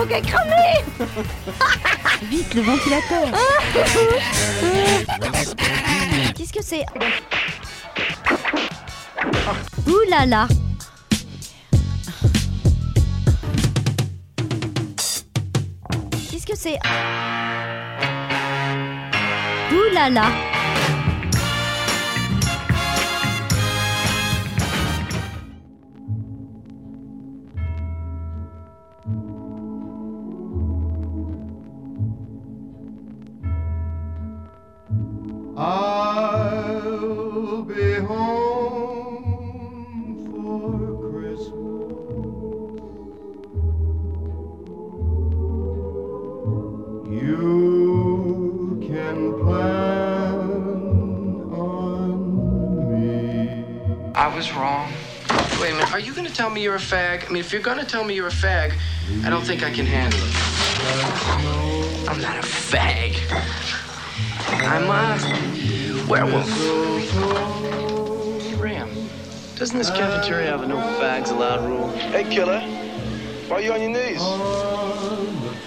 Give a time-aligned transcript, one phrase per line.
[0.00, 0.84] coke est cramé
[2.22, 3.28] Vite, le ventilateur.
[6.34, 6.84] Qu'est-ce que c'est?
[9.86, 10.48] Ouh là là.
[16.30, 16.78] Qu'est-ce que c'est?
[19.72, 20.49] Ouh là là
[56.60, 57.26] me you're a fag?
[57.26, 58.74] I mean, if you're gonna tell me you're a fag,
[59.24, 60.34] I don't think I can handle it.
[62.06, 63.16] I'm not a fag.
[64.68, 66.50] I'm a werewolf.
[68.60, 68.90] Ram,
[69.56, 71.88] doesn't this cafeteria have a no fags allowed rule?
[72.12, 72.60] Hey, killer.
[73.48, 74.20] Why are you on your knees?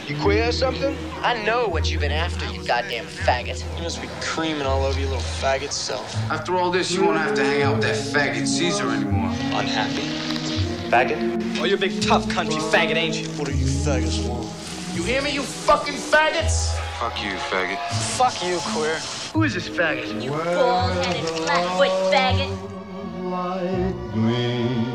[0.07, 0.95] You queer or something?
[1.23, 3.65] I know what you've been after, you goddamn faggot.
[3.77, 6.15] You must be creaming all over your little faggot self.
[6.29, 9.29] After all this, you won't have to hang out with that faggot Caesar anymore.
[9.59, 10.22] Unhappy.
[10.93, 11.57] Faggot?
[11.59, 13.27] Oh, you're a big tough country faggot, ain't you?
[13.29, 14.45] What do you faggots want?
[14.93, 16.71] You hear me, you fucking faggots?
[16.99, 17.79] Fuck you, faggot.
[18.15, 18.99] Fuck you, queer.
[19.33, 20.21] Who is this faggot?
[20.21, 24.92] You bald-headed flatfoot faggot Light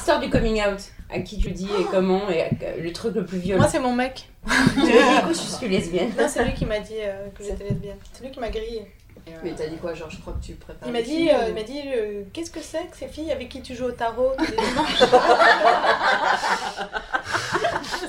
[0.00, 0.80] L'histoire du coming out.
[1.10, 3.60] À qui tu dis et comment et euh, le truc le plus violent.
[3.60, 4.30] Moi, c'est mon mec.
[4.46, 6.10] je suis lesbienne.
[6.18, 7.98] Non, c'est lui qui m'a dit euh, que j'étais lesbienne.
[8.14, 8.86] C'est lui qui m'a grillé.
[9.26, 10.88] Et, euh, Mais t'as dit quoi Genre, je crois que tu prépares.
[10.88, 13.30] Il m'a dit, filles, euh, il m'a dit euh, qu'est-ce que c'est que ces filles
[13.30, 14.98] avec qui tu joues au tarot tous les dimanches?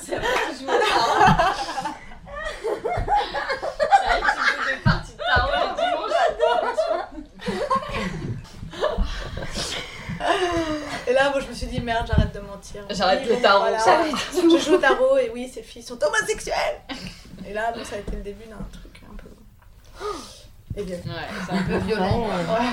[0.01, 1.91] C'est vrai que tu joues au tarot.
[2.62, 2.69] C'est
[4.07, 6.12] vrai que tu joues des parties de tarot le dimanche.
[11.07, 11.13] Et
[11.80, 12.81] merde, j'arrête de mentir.
[12.90, 13.78] J'arrête Oui, le tarot, voilà.
[13.84, 16.81] j'arrête Je joue au tarot et oui, ces filles sont homosexuelles.
[17.48, 20.06] Et là, donc, ça a été le début d'un truc un peu.
[20.78, 20.95] Et bien.
[20.95, 22.22] Ouais, c'est un peu violent.
[22.28, 22.66] Ouais.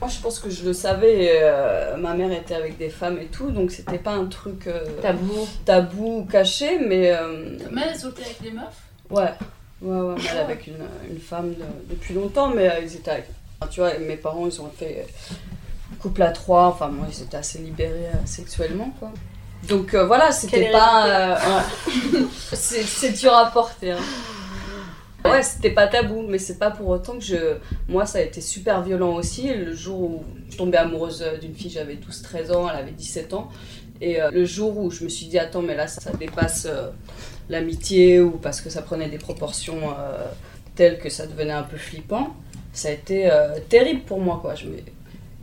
[0.00, 1.30] Moi, je pense que je le savais.
[1.42, 4.84] euh, ma mère était avec des femmes et tout, donc c'était pas un truc euh,
[5.02, 5.46] Tabou.
[5.64, 8.64] tabou, caché, mais euh, Mais elle sortait avec des meufs?
[9.10, 9.32] Ouais,
[9.82, 10.14] ouais, ouais.
[10.30, 10.74] Elle est avec une,
[11.10, 13.26] une femme de- depuis longtemps, mais euh, ils étaient avec.
[13.70, 15.34] tu vois, mes parents, ils ont fait euh,
[16.00, 16.66] couple à trois.
[16.66, 19.12] Enfin, moi, ils étaient assez libérés euh, sexuellement, quoi.
[19.68, 21.06] Donc euh, voilà, c'était pas.
[21.08, 22.22] euh, ouais.
[22.52, 23.92] c'est dur à porter.
[23.92, 23.98] hein.
[25.24, 27.56] Ouais, c'était pas tabou, mais c'est pas pour autant que je.
[27.88, 29.52] Moi, ça a été super violent aussi.
[29.52, 33.50] Le jour où je tombée amoureuse d'une fille, j'avais 12-13 ans, elle avait 17 ans.
[34.00, 36.68] Et le jour où je me suis dit, attends, mais là, ça, ça dépasse
[37.48, 39.80] l'amitié ou parce que ça prenait des proportions
[40.76, 42.36] telles que ça devenait un peu flippant,
[42.72, 43.28] ça a été
[43.68, 44.54] terrible pour moi, quoi.
[44.54, 44.76] Je me-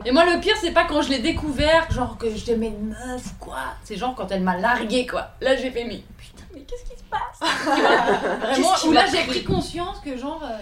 [0.06, 2.90] Et moi, le pire, c'est pas quand je l'ai découvert, genre que je t'aimais une
[2.90, 3.58] meuf ou quoi.
[3.84, 5.30] C'est genre quand elle m'a largué, quoi.
[5.42, 7.40] Là, j'ai fait, mais putain, mais qu'est-ce qui se passe?
[8.42, 9.44] Vraiment, où là, j'ai pris?
[9.44, 10.42] conscience que, genre.
[10.44, 10.58] euh,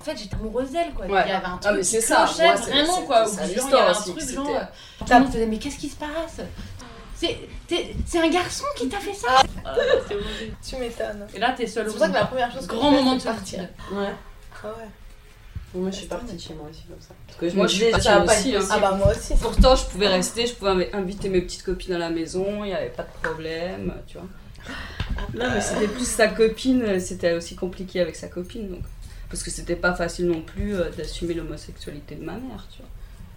[0.00, 1.06] en fait, j'étais amoureuse d'elle, quoi.
[1.06, 1.22] Ouais.
[1.26, 3.26] Il y avait un Ah, mais truc c'est ça, clochait moi, c'est- vraiment, c'est- quoi.
[3.26, 4.46] ça genre, il y avait un aussi, truc, genre.
[4.46, 6.40] Tout le monde se disait, mais qu'est-ce qui se passe?
[7.16, 9.28] C'est un garçon qui t'a fait ça?
[9.64, 9.74] Ah,
[10.06, 10.56] c'est horrible.
[10.66, 11.26] Tu m'étonnes.
[11.34, 13.16] Et là, t'es seule C'est au pour ça que la première chose que Grand moment
[13.16, 13.60] de partir.
[13.90, 14.14] Ouais.
[14.62, 14.88] Ah ouais.
[15.74, 17.14] Moi, je suis partie chez moi aussi comme ça.
[17.26, 18.60] Parce que je Moi, me je suis partie ça aussi, hein.
[18.70, 19.34] Ah bah moi aussi.
[19.40, 22.68] Pourtant, je pouvais rester, je pouvais inv- inviter mes petites copines à la maison, il
[22.68, 24.26] n'y avait pas de problème, tu vois.
[25.34, 28.82] Non, mais c'était plus sa copine, c'était aussi compliqué avec sa copine, donc.
[29.30, 32.88] Parce que c'était pas facile non plus euh, d'assumer l'homosexualité de ma mère, tu vois.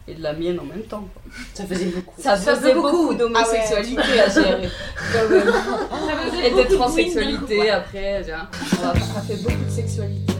[0.07, 1.07] Et de la mienne en même temps.
[1.13, 1.22] quoi.
[1.54, 2.22] Ça faisait beaucoup.
[2.22, 3.13] Ça Ça faisait beaucoup, beaucoup.
[3.16, 4.19] d'homosexualité Ah ouais.
[4.22, 4.69] à gérer.
[5.13, 6.31] quand même.
[6.31, 8.24] faisait Et de de transsexualité après.
[8.24, 8.94] tu vois.
[9.13, 10.31] Ça fait beaucoup de sexualité.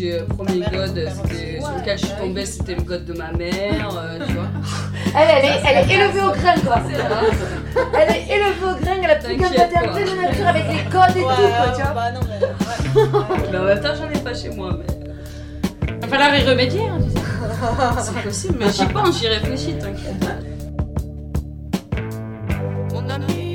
[0.00, 3.32] J'ai euh, premier god c'était- sur lequel je suis tombée, c'était le god de ma
[3.32, 4.46] mère, euh, tu vois.
[5.14, 6.76] Elle, elle est, elle est élevée au grain, quoi.
[7.92, 11.16] Elle est élevée au grain, elle a plus qu'un plein de nature avec les codes
[11.16, 11.92] et Ouais, tout, quoi, tu vois.
[11.94, 13.50] bah non, mais.
[13.52, 14.78] Mais en même temps, j'en ai pas chez moi.
[14.78, 15.86] Mais...
[15.88, 17.26] Il va falloir y remédier, hein, tu sais.
[18.02, 20.24] C'est possible, mais j'y pense, j'y réfléchis, t'inquiète.
[22.94, 23.49] Mon amie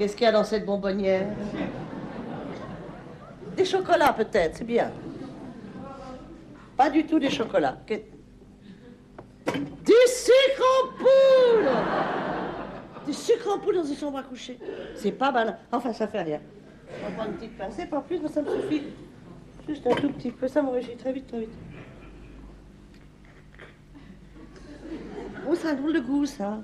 [0.00, 1.26] Qu'est-ce qu'il y a dans cette bonbonnière?
[3.54, 4.90] Des chocolats peut-être, c'est bien.
[6.74, 7.76] Pas du tout des chocolats.
[7.86, 8.00] Que-
[9.52, 11.84] Du sucre en poudre
[13.06, 14.58] Du sucre en poudre dans une chambre à coucher.
[14.94, 15.58] C'est pas mal.
[15.70, 16.40] Enfin, ça fait rien.
[17.02, 18.84] On va prendre une petite pincée, pas plus, mais ça me suffit.
[19.68, 21.52] Juste un tout petit peu, ça m'enrichit très vite, très vite.
[25.46, 26.60] Oh, ça a un drôle de goût, ça.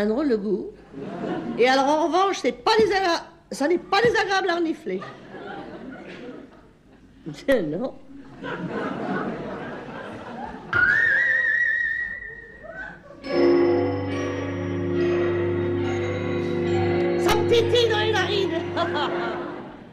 [0.00, 0.70] Un drôle de goût.
[1.58, 5.00] Et alors, en revanche, c'est pas désagra- ça n'est pas désagréable à renifler.
[7.68, 7.94] non.
[17.20, 18.50] Ça me tétille dans les narines.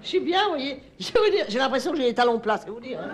[0.03, 0.81] Je suis bien, voyez.
[0.99, 2.99] Je vous dire, j'ai l'impression que j'ai les talons plats, c'est vous dire.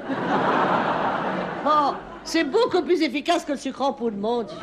[1.65, 1.93] Oh,
[2.25, 4.57] c'est beaucoup plus efficace que le sucre en poudre, mon Dieu.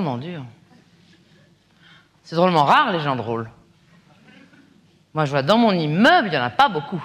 [0.00, 0.44] Drôlement dur.
[2.22, 3.50] C'est drôlement rare, les gens drôles.
[5.12, 7.02] Moi, je vois dans mon immeuble, il n'y en a pas beaucoup.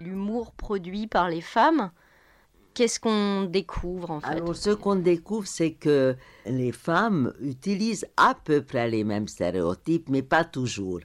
[0.00, 1.90] L'humour produit par les femmes,
[2.74, 8.34] qu'est-ce qu'on découvre en fait Alors, ce qu'on découvre, c'est que les femmes utilisent à
[8.34, 11.00] peu près les mêmes stéréotypes, mais pas toujours.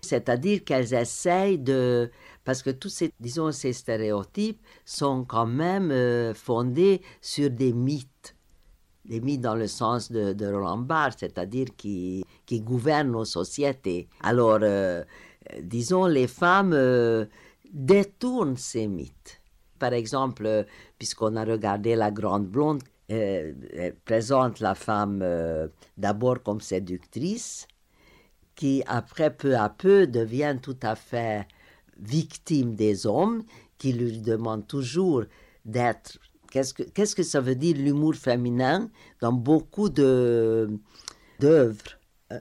[0.00, 2.10] C'est-à-dire qu'elles essayent de...
[2.48, 8.34] Parce que tous ces, disons, ces stéréotypes sont quand même euh, fondés sur des mythes.
[9.04, 14.08] Des mythes dans le sens de, Roland Barthes, c'est-à-dire qui, qui gouvernent nos sociétés.
[14.22, 15.04] Alors, euh,
[15.60, 17.26] disons, les femmes euh,
[17.70, 19.42] détournent ces mythes.
[19.78, 20.64] Par exemple,
[20.98, 25.22] puisqu'on a regardé La Grande Blonde, elle présente la femme
[25.98, 27.68] d'abord comme séductrice,
[28.54, 31.46] qui après, peu à peu, devient tout à fait
[31.98, 33.42] victime des hommes,
[33.78, 35.24] qui lui demandent toujours
[35.64, 36.18] d'être...
[36.50, 38.88] Qu'est-ce que, qu'est-ce que ça veut dire l'humour féminin
[39.20, 40.70] dans beaucoup de,
[41.40, 41.76] d'œuvres
[42.32, 42.40] Euh,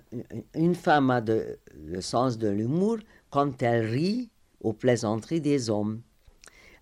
[0.54, 2.98] Une femme a de- le sens de l'humour
[3.30, 4.30] quand elle rit
[4.62, 6.02] aux plaisanteries des hommes.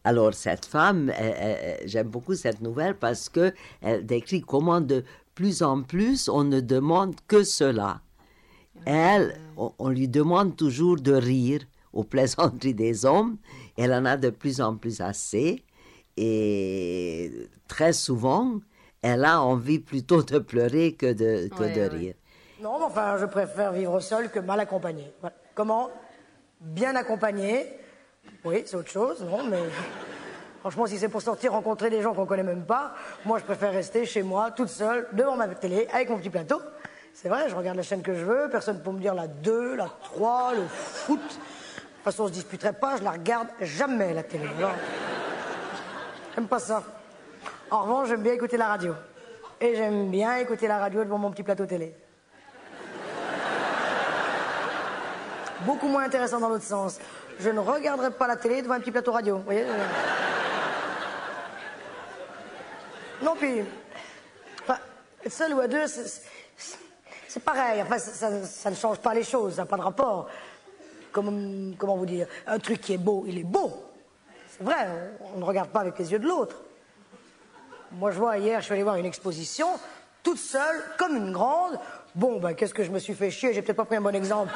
[0.03, 5.03] Alors cette femme, elle- elle- j'aime beaucoup cette nouvelle parce que elle décrit comment de
[5.36, 8.01] plus en plus on ne demande que cela.
[8.86, 11.62] Elle, on, on lui demande toujours de rire
[11.96, 13.38] aux plaisanteries des hommes.
[13.78, 15.64] Elle en a de plus en plus assez
[16.18, 17.32] et
[17.68, 18.60] très souvent,
[19.02, 22.14] elle a envie plutôt de pleurer que de, que de rire.
[22.62, 25.12] Non, mais enfin, je préfère vivre seul que mal accompagné.
[25.20, 25.36] Voilà.
[25.54, 25.90] Comment
[26.62, 27.68] Bien accompagné.
[28.44, 29.60] Oui, c'est autre chose, non, mais.
[30.62, 33.72] Franchement, si c'est pour sortir rencontrer des gens qu'on connaît même pas, moi, je préfère
[33.72, 36.60] rester chez moi, toute seule, devant ma télé, avec mon petit plateau.
[37.14, 39.75] C'est vrai, je regarde la chaîne que je veux, personne pour me dire la 2,
[39.75, 41.40] la 3, le foot.
[42.05, 44.47] Façon, on se disputerait pas, je la regarde jamais, la télé.
[46.35, 46.83] J'aime pas ça.
[47.71, 48.93] En revanche, j'aime bien écouter la radio.
[49.59, 51.95] Et j'aime bien écouter la radio devant mon petit plateau télé.
[55.62, 57.00] Beaucoup moins intéressant dans l'autre sens.
[57.39, 59.38] Je ne regarderai pas la télé devant un petit plateau radio.
[59.38, 59.85] Vous voyez euh.
[63.24, 63.63] Non, puis.
[64.62, 64.77] Enfin,
[65.27, 67.81] seul ou à deux, c'est- pareil.
[67.81, 70.29] Enfin, ça ne change pas les choses, ça n'a pas de rapport.
[71.15, 73.72] Comme, comment vous dire Un truc qui est beau, il est beau.
[74.50, 74.86] C'est vrai,
[75.34, 76.57] on, ne regarde pas avec les yeux de l'autre.
[77.93, 79.67] Moi, je vois, hier, je suis allé voir une exposition,
[80.24, 81.79] toute seule, comme une grande.
[82.15, 84.13] Bon, ben, qu'est-ce que je me suis fait chier, j'ai peut-être pas pris un bon
[84.13, 84.51] exemple.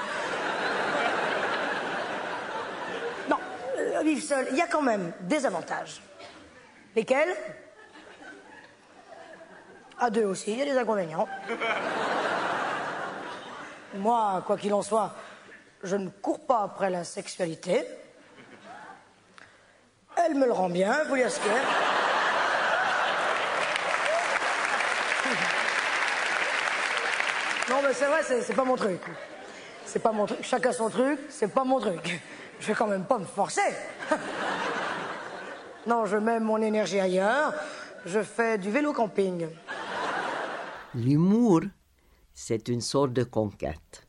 [3.30, 3.38] Non,
[3.78, 6.02] euh, vivre seul, il y a quand même des avantages.
[6.94, 7.38] Lesquels?
[9.98, 11.26] À deux aussi, il y a des inconvénients.
[13.96, 15.16] Moi, quoi qu'il en soit,
[15.84, 17.86] je ne cours pas après la sexualité.
[20.16, 21.28] Elle me le rend bien, vous a.
[27.70, 29.02] Non, mais c'est vrai, c'est pas mon truc.
[29.86, 30.40] C'est pas mon truc.
[30.42, 32.20] Chacun son truc, c'est pas mon truc.
[32.60, 33.62] Je vais quand même pas me forcer.
[35.88, 37.54] Non, je mets mon énergie ailleurs.
[38.06, 39.48] Je fais du vélo camping.
[40.96, 41.62] L'humour,
[42.34, 44.09] c'est une sorte de conquête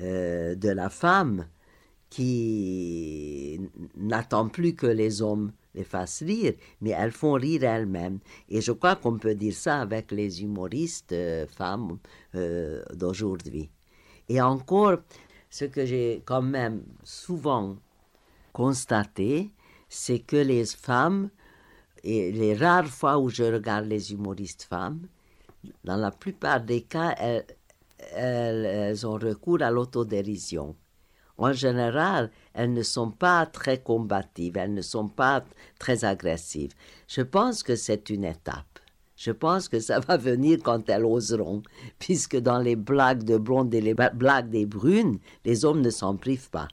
[0.00, 1.46] euh, de la femme
[2.08, 3.60] qui
[3.96, 8.18] n'attend plus que les hommes les fassent rire, mais elles font rire elles-mêmes.
[8.48, 11.98] Et je crois qu'on peut dire ça avec les humoristes euh, femmes
[12.34, 13.70] euh, d'aujourd'hui.
[14.28, 14.98] Et encore,
[15.48, 17.76] ce que j'ai quand même souvent
[18.52, 19.52] constaté,
[19.88, 21.30] c'est que les femmes,
[22.02, 25.06] et les rares fois où je regarde les humoristes femmes,
[25.84, 27.44] dans la plupart des cas, elles,
[28.14, 30.76] elles- elles ont recours à l'autodérision.
[31.38, 35.44] En général, elles ne sont pas très combatives, elles ne sont pas
[35.78, 36.72] très agressives.
[37.08, 38.78] Je pense que c'est une étape.
[39.16, 41.62] Je pense que ça va venir quand elles oseront,
[41.98, 46.16] puisque dans les blagues de blondes et les blagues des brunes, les hommes ne s'en
[46.16, 46.68] privent pas.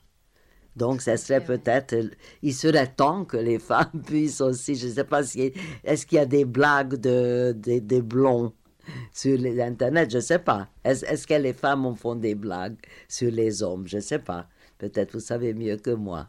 [0.75, 1.95] Donc, ça serait peut-être,
[2.43, 5.51] il serait temps que les femmes puissent aussi, je ne sais pas si,
[5.83, 8.53] est-ce qu'il y a des blagues de, de, de blonds?
[9.13, 10.69] Sur les Internet, je ne sais pas.
[10.83, 12.77] Est-ce que les femmes en font des blagues
[13.07, 14.47] sur les hommes, je ne sais pas.
[14.77, 16.27] Peut-être vous savez mieux que moi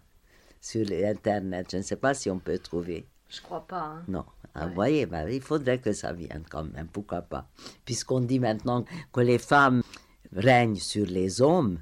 [0.60, 3.06] sur les Internet, je ne sais pas si on peut trouver.
[3.28, 3.82] Je crois pas.
[3.82, 4.04] hein.
[4.08, 4.24] Non.
[4.54, 7.46] Ah, vous voyez, ben, il faudrait que ça vienne quand même, pourquoi pas.
[7.84, 9.82] Puisqu'on dit maintenant que les femmes
[10.32, 11.80] règnent sur les hommes,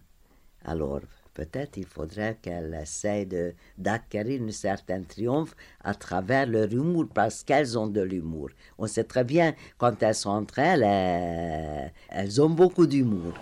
[0.64, 1.00] alors
[1.36, 3.28] peut-être il faudrait qu'elles essayent
[3.76, 8.48] d'acquérir un certain triomphe à travers leur humour, parce qu'elles ont de l'humour.
[8.78, 13.34] On sait très bien, quand elles sont entre elles, elles, elles ont beaucoup d'humour.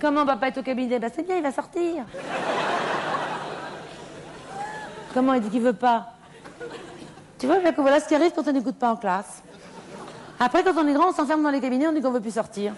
[0.00, 0.98] Comment papa est au cabinet?
[0.98, 2.04] Bah c'est bien, il va sortir.
[5.14, 6.14] Comment il dit qu'il veut pas?
[7.38, 9.42] Tu vois, voilà ce qui arrive quand on n'écoute pas en classe.
[10.38, 12.34] Après, quand on est grand, on s'enferme dans les cabinets, on dit qu'on veut plus
[12.34, 12.72] sortir.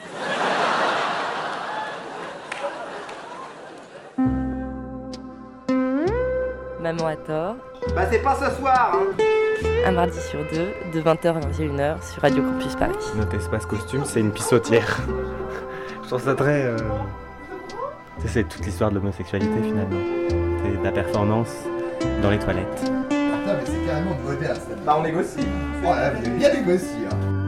[6.83, 7.57] Maman a tort.
[7.95, 9.23] Bah c'est pas ce soir hein.
[9.87, 12.93] Un mardi sur deux, de 20h à 21h sur Radio Campus Paris.
[13.17, 15.01] Notre espace costume, c'est une pissotière.
[16.03, 16.65] Je trouve ça très.
[16.65, 16.77] euh,
[18.21, 20.01] tu sais, C'est toute l'histoire de l'homosexualité finalement.
[20.65, 21.53] C'est de la performance
[22.23, 22.81] dans les toilettes.
[22.81, 24.75] Putain, mais c'est carrément de moderne ça.
[24.85, 25.47] Bah on négocie.
[25.83, 26.97] Oh là, vous avez bien négocié.
[27.11, 27.42] Hein.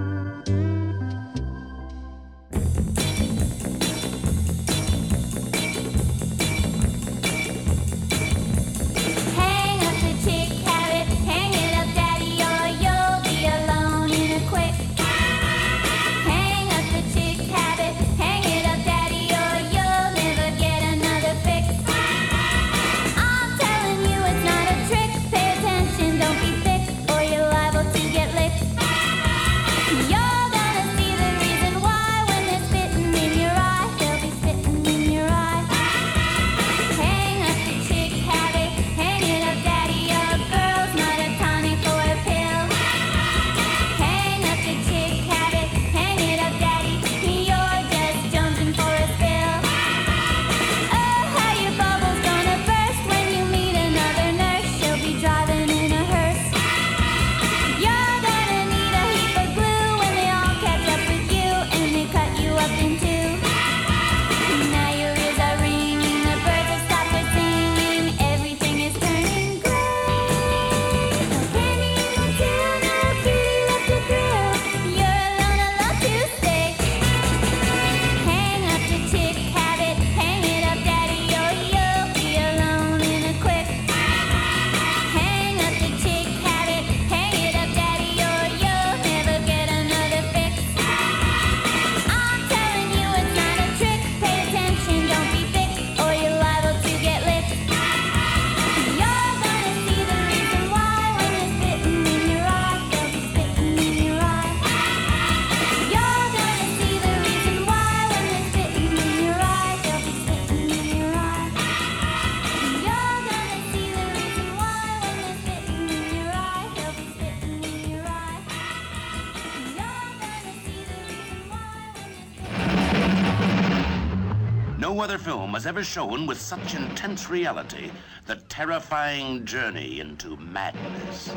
[125.67, 127.91] Ever shown with such intense reality
[128.27, 131.31] the terrifying journey into madness.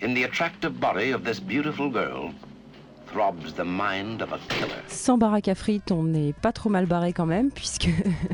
[0.00, 2.32] In the attractive body of this beautiful girl.
[4.88, 7.88] Sans baraque à frites, on n'est pas trop mal barré quand même, puisque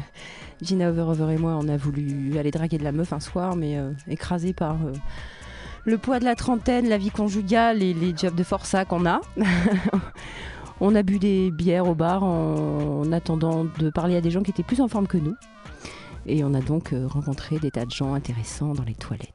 [0.62, 3.76] Gina Overover et moi, on a voulu aller draguer de la meuf un soir, mais
[3.76, 4.92] euh, écrasé par euh,
[5.84, 9.20] le poids de la trentaine, la vie conjugale et les jobs de forçat qu'on a.
[10.80, 14.42] on a bu des bières au bar en, en attendant de parler à des gens
[14.42, 15.36] qui étaient plus en forme que nous.
[16.26, 19.32] Et on a donc euh, rencontré des tas de gens intéressants dans les toilettes.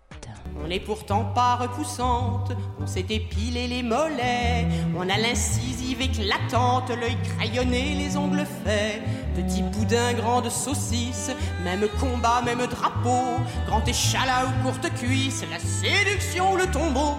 [0.63, 7.17] On n'est pourtant pas repoussante, on s'est épilé les mollets, on a l'incisive éclatante, l'œil
[7.36, 9.01] crayonné, les ongles faits,
[9.36, 11.31] petit boudin, grande saucisse,
[11.63, 17.15] même combat, même drapeau, grand échalas ou courte cuisse, la séduction ou le tombeau.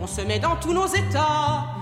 [0.00, 1.73] On se met dans tous nos états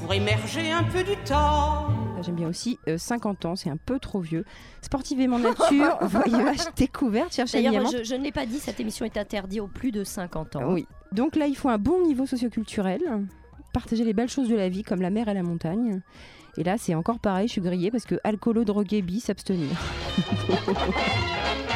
[0.00, 1.86] pour émerger un peu du temps.
[1.88, 4.44] Ah, J'aime bien aussi euh, 50 ans, c'est un peu trop vieux.
[4.82, 7.90] Sportivement nature, voyage découverte, chercher D'ailleurs, diamant.
[7.90, 10.72] je, je ne l'ai pas dit, cette émission est interdite aux plus de 50 ans.
[10.72, 10.86] Oui.
[11.12, 13.00] Donc là, il faut un bon niveau socioculturel,
[13.72, 16.00] partager les belles choses de la vie comme la mer et la montagne.
[16.56, 19.68] Et là, c'est encore pareil, je suis grillée parce que alcoolo, drogué, bi, s'abstenir.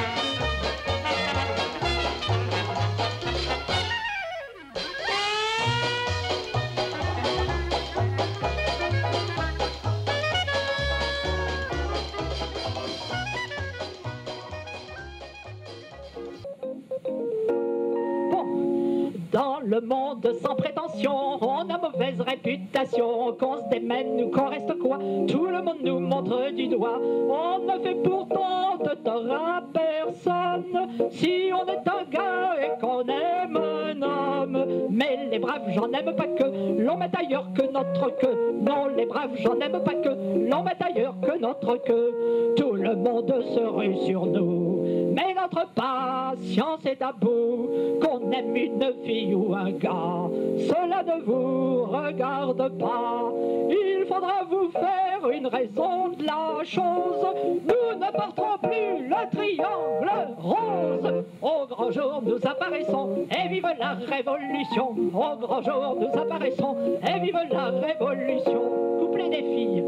[19.64, 23.32] le monde sans prétention, on a mauvaise réputation.
[23.38, 24.98] Qu'on se démène ou qu'on reste quoi,
[25.28, 27.00] tout le monde nous montre du doigt.
[27.00, 33.02] On ne fait pourtant de tort à personne si on est un gars et qu'on
[33.02, 34.64] aime un homme.
[34.90, 38.54] Mais les braves, j'en aime pas que l'on met ailleurs que notre queue.
[38.60, 40.08] Non, les braves, j'en aime pas que
[40.50, 42.54] l'on met ailleurs que notre queue.
[42.56, 44.82] Tout le monde se rue sur nous.
[45.14, 47.68] Mais notre patience est à bout,
[48.00, 53.32] qu'on aime une fille ou un gars, cela ne vous regarde pas.
[53.70, 57.26] Il faudra vous faire une raison de la chose.
[57.66, 61.24] Nous ne porterons plus le triangle rose.
[61.40, 64.94] Au grand jour, nous apparaissons et vive la révolution.
[65.14, 68.62] Au grand jour, nous apparaissons et vive la révolution.
[69.00, 69.84] Couplet des filles,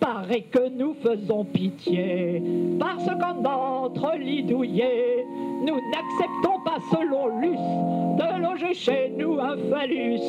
[0.00, 2.42] paraît que nous faisons pitié
[2.78, 5.26] parce qu'en notre lit douillet,
[5.66, 7.56] nous n'acceptons pas selon l'us
[8.18, 10.20] de loger chez nous un phallus.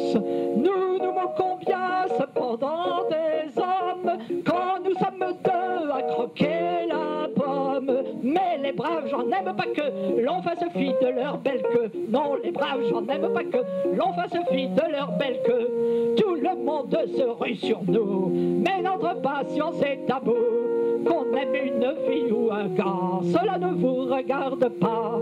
[0.58, 7.91] Nous nous moquons bien cependant des hommes quand nous sommes deux à croquer la pomme.
[8.23, 11.91] Mais les braves, j'en aime pas que l'on fasse fi de leur belle queue.
[12.10, 13.63] Non, les braves, j'en aime pas que
[13.95, 16.15] l'on fasse fi de leur belle queue.
[16.17, 18.31] Tout le monde se rue sur nous,
[18.65, 20.33] mais notre patience est à bout.
[21.05, 25.19] Qu'on aime une fille ou un gars, cela ne vous regarde pas.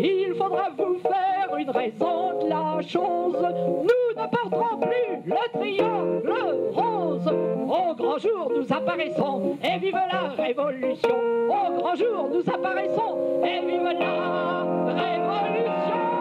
[0.00, 3.36] Il faudra vous faire une raison de la chose.
[3.36, 6.34] Nous ne porterons plus le triangle
[6.72, 7.26] rose.
[7.66, 11.16] Au grand jour, nous apparaissons et vive la révolution.
[11.48, 16.17] Au grand jour, nous apparaissons et vive la révolution.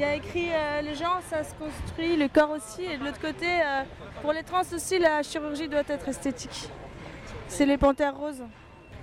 [0.00, 3.04] Il y a écrit euh, les gens, ça se construit, le corps aussi, et de
[3.04, 3.82] l'autre côté, euh,
[4.22, 6.70] pour les trans aussi, la chirurgie doit être esthétique.
[7.48, 8.42] C'est les panthères roses.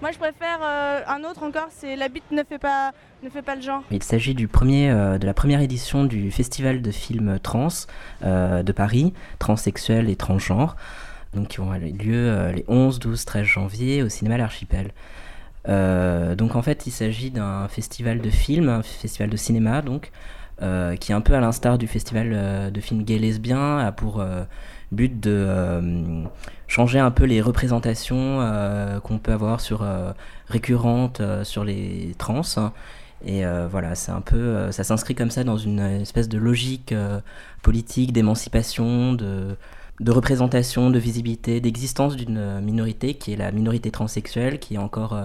[0.01, 3.43] Moi, je préfère euh, un autre encore, c'est la bite ne fait pas, ne fait
[3.43, 3.83] pas le genre.
[3.91, 7.67] Il s'agit du premier, euh, de la première édition du festival de films trans
[8.23, 10.77] de Paris, transsexuel et transgenre,
[11.35, 14.93] donc qui ont lieu les 11, 12, 13 janvier au cinéma L'Archipel.
[15.67, 20.11] Donc en fait, il s'agit d'un festival de films, un festival de cinéma, donc,
[20.61, 24.19] euh, qui un peu à l'instar du festival euh, de films gay lesbiens, a pour
[24.19, 24.43] euh,
[24.91, 26.23] but de euh,
[26.67, 28.39] changer un peu les représentations
[29.03, 29.85] qu'on peut avoir sur
[30.47, 32.41] récurrentes sur les trans.
[33.25, 36.93] Et voilà, c'est un peu, ça s'inscrit comme ça dans une espèce de logique
[37.61, 39.55] politique d'émancipation, de,
[39.99, 45.17] de représentation, de visibilité, d'existence d'une minorité qui est la minorité transsexuelle, qui est encore,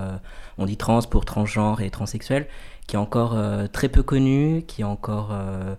[0.59, 2.47] on dit trans pour transgenre et transsexuel,
[2.93, 5.75] qui est encore euh, très peu connue, qui est encore euh,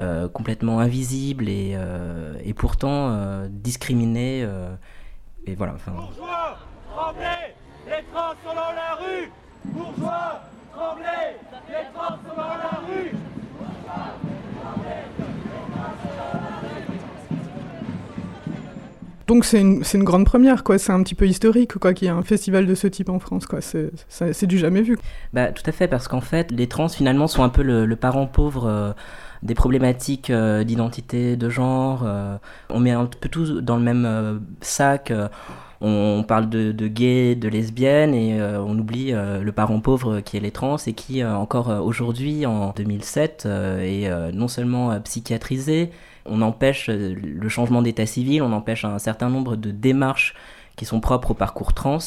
[0.00, 4.44] euh, complètement invisible et, euh, et pourtant euh, discriminée.
[4.44, 4.72] euh,
[5.44, 5.72] et voilà.
[5.74, 6.58] Enfin, Bourgeois,
[6.94, 7.24] tremblez,
[7.88, 9.32] les trans sont dans la rue.
[9.64, 10.40] Bourgeois,
[10.72, 11.34] tremblez,
[11.68, 13.10] les trans sont dans la rue.
[19.26, 20.78] Donc c'est une, une grande première, quoi.
[20.78, 23.18] C'est un petit peu historique, quoi, qu'il y ait un festival de ce type en
[23.18, 23.60] France, quoi.
[23.60, 24.98] C'est, du jamais vu.
[25.32, 28.26] Bah, tout à fait, parce qu'en fait, les trans finalement sont un peu le, parent
[28.26, 28.92] pauvre euh,
[29.42, 32.02] des problématiques euh, d'identité, de genre.
[32.04, 32.36] euh,
[32.70, 35.12] on met un peu tout dans le même sac.
[35.80, 40.40] on, parle de, de gays, de lesbiennes, et on oublie le parent pauvre qui est
[40.40, 45.90] les trans et qui, encore aujourd'hui, en 2007, euh, est non seulement psychiatrisé,
[46.24, 50.34] on empêche euh, le changement d'état civil, on empêche un certain nombre de démarches
[50.76, 51.98] qui sont propres au parcours trans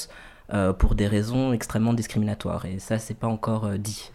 [0.53, 2.65] euh, pour des raisons extrêmement discriminatoires.
[2.65, 4.11] Et ça, c'est pas encore euh, dit.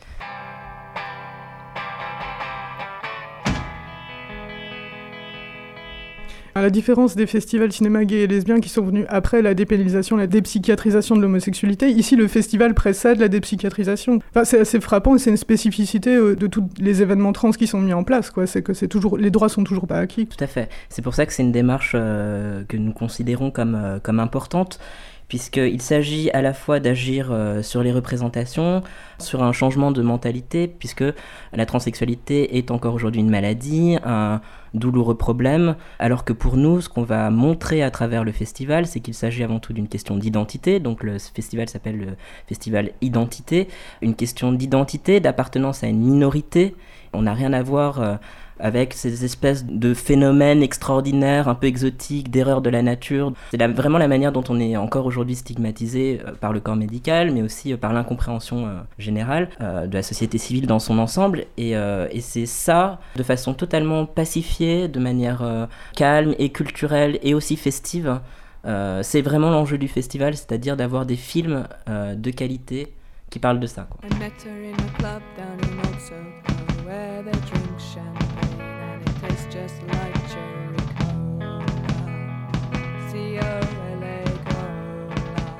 [6.54, 10.16] À la différence des festivals cinéma gay et lesbiens qui sont venus après la dépénalisation,
[10.16, 14.18] la dépsychiatrisation de l'homosexualité, ici le festival précède la dépsychiatrisation.
[14.30, 17.66] Enfin, c'est assez frappant et c'est une spécificité euh, de tous les événements trans qui
[17.66, 18.32] sont mis en place.
[18.46, 20.26] C'est que c'est toujours, les droits sont toujours pas acquis.
[20.26, 20.68] Tout à fait.
[20.88, 24.78] C'est pour ça que c'est une démarche euh, que nous considérons comme, euh, comme importante,
[25.30, 28.82] puisqu'il s'agit à la fois d'agir euh, sur les représentations,
[29.20, 31.04] sur un changement de mentalité, puisque
[31.52, 34.40] la transsexualité est encore aujourd'hui une maladie, un
[34.74, 38.98] douloureux problème, alors que pour nous, ce qu'on va montrer à travers le festival, c'est
[38.98, 42.08] qu'il s'agit avant tout d'une question d'identité, donc le festival s'appelle le
[42.48, 43.68] festival Identité,
[44.02, 46.74] une question d'identité, d'appartenance à une minorité,
[47.12, 48.16] on n'a rien à voir euh,
[48.60, 53.32] avec ces espèces de phénomènes extraordinaires, un peu exotiques, d'erreurs de la nature.
[53.50, 57.32] C'est vraiment la manière dont on est encore aujourd'hui stigmatisé euh, par le corps médical,
[57.32, 61.46] mais aussi euh, par l'incompréhension euh, générale de la société civile dans son ensemble.
[61.56, 61.74] Et,
[62.20, 68.20] c'est ça, de façon totalement pacifiée, de manière calme et culturelle et aussi festive.
[68.64, 72.92] c'est vraiment l'enjeu du festival, c'est-à-dire d'avoir des films de qualité
[73.30, 73.88] qui parlent de ça.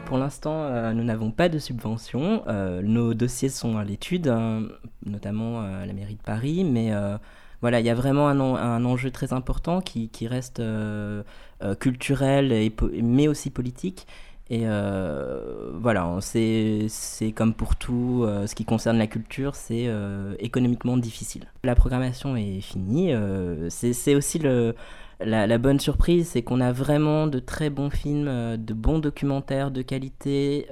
[0.07, 2.43] Pour l'instant, euh, nous n'avons pas de subvention.
[2.49, 4.62] Euh, nos dossiers sont à l'étude, hein,
[5.07, 6.90] notamment euh, à la mairie de Paris, mais
[7.61, 10.62] voilà, il y a vraiment un, en- un enjeu très important qui, reste
[11.79, 14.07] culturel, et mais aussi politique.
[14.52, 16.88] Et euh, voilà, c'est
[17.36, 21.46] comme pour tout euh, ce qui concerne la culture, c'est euh, économiquement difficile.
[21.62, 23.12] La programmation est finie.
[23.68, 24.74] c'est aussi le,
[25.20, 29.70] la, la bonne surprise, c'est qu'on a vraiment de très bons films, de bons documentaires
[29.70, 30.66] de qualité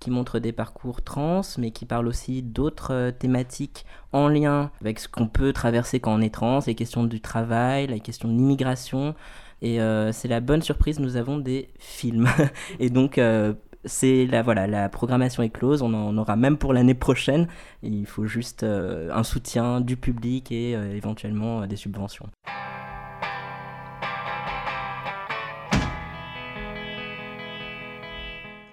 [0.00, 5.08] qui montrent des parcours trans, mais qui parlent aussi d'autres thématiques en lien avec ce
[5.08, 9.14] qu'on peut traverser quand on est trans, les questions du travail, la question de l'immigration.
[9.62, 12.28] Et euh, c'est la bonne surprise, nous avons des films.
[12.80, 16.72] Et donc, euh, c'est la, voilà, la programmation est close, on en aura même pour
[16.72, 17.48] l'année prochaine.
[17.82, 22.28] Il faut juste euh, un soutien du public et éventuellement des subventions.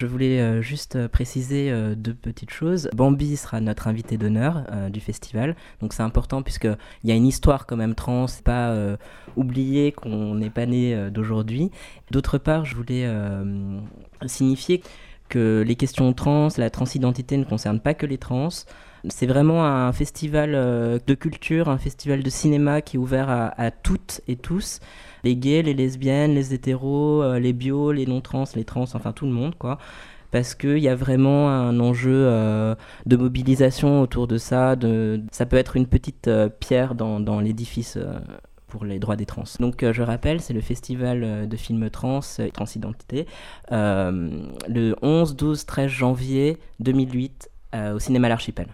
[0.01, 2.89] Je voulais euh, juste euh, préciser euh, deux petites choses.
[2.95, 6.67] Bambi sera notre invité d'honneur du festival, donc c'est important puisque
[7.03, 8.75] il y a une histoire quand même trans, pas
[9.35, 11.69] oublier qu'on n'est pas né d'aujourd'hui.
[12.09, 13.07] D'autre part, je voulais
[14.25, 14.81] signifier
[15.29, 18.49] que les questions trans, la transidentité ne concernent pas que les trans.
[19.09, 24.21] C'est vraiment un festival de culture, un festival de cinéma qui est ouvert à toutes
[24.27, 24.79] et tous.
[25.23, 29.25] Les gays, les lesbiennes, les hétéros, euh, les bios, les non-trans, les trans, enfin tout
[29.25, 29.77] le monde, quoi.
[30.31, 34.75] Parce qu'il y a vraiment un enjeu euh, de mobilisation autour de ça.
[35.31, 37.97] Ça peut être une petite euh, pierre dans, l'édifice
[38.67, 39.43] pour les droits des trans.
[39.59, 43.27] Donc je rappelle, c'est le festival de films trans et transidentité,
[43.69, 48.67] le 11, 12, 13 janvier 2008 euh, au cinéma L'Archipel.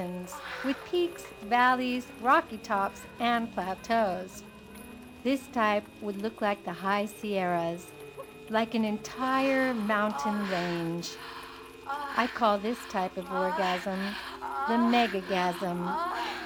[0.00, 0.34] Variations,
[0.64, 4.42] with peaks, valleys, rocky tops, and plateaus.
[5.24, 7.86] This type would look like the high Sierras,
[8.48, 11.10] like an entire mountain range.
[12.16, 13.98] I call this type of orgasm
[14.68, 15.78] the megagasm,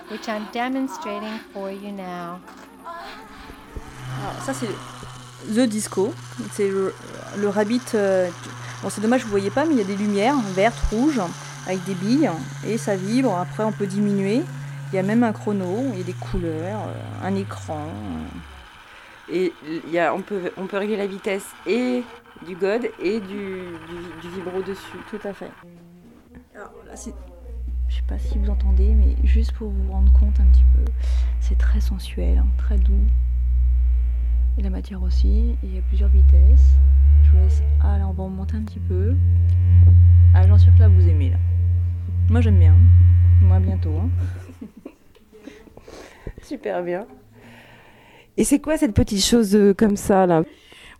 [0.09, 2.41] which I'm demonstrating for you now.
[4.21, 4.69] Alors, ça c'est
[5.55, 6.15] The Disco,
[6.53, 6.95] c'est le,
[7.37, 7.83] le Rabbit.
[7.95, 8.31] euh,
[8.83, 11.21] bon c'est dommage vous voyez pas mais il y a des lumières vertes, rouges
[11.67, 12.31] avec des billes
[12.67, 13.37] et ça vibre.
[13.37, 14.43] Après on peut diminuer.
[14.93, 17.89] Il y a même un chrono, il y a des couleurs, euh, un écran.
[19.33, 22.03] Et il y a, on, peut, on peut régler la vitesse et
[22.47, 25.51] du god et du, du, du vibro dessus, tout à fait.
[26.55, 27.15] Alors là c'est,
[27.89, 30.85] je sais pas si vous entendez mais juste pour vous rendre compte un petit peu,
[31.41, 33.07] c'est très sensuel, hein, très doux.
[34.59, 36.75] Et la matière aussi, il y a plusieurs vitesses.
[37.25, 37.63] Je vous laisse.
[37.83, 39.15] Ah là, on va remonter un petit peu.
[40.35, 41.37] Ah, j'en suis que là, vous aimez là.
[42.31, 42.75] Moi, j'aime bien.
[43.43, 43.95] Moi, bientôt.
[43.99, 44.09] hein.
[46.43, 47.07] Super bien.
[48.37, 50.43] Et c'est quoi cette petite chose euh, comme ça là?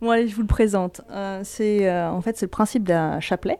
[0.01, 1.01] Bon, allez, je vous le présente.
[1.11, 3.59] Euh, c'est euh, en fait c'est le principe d'un chapelet.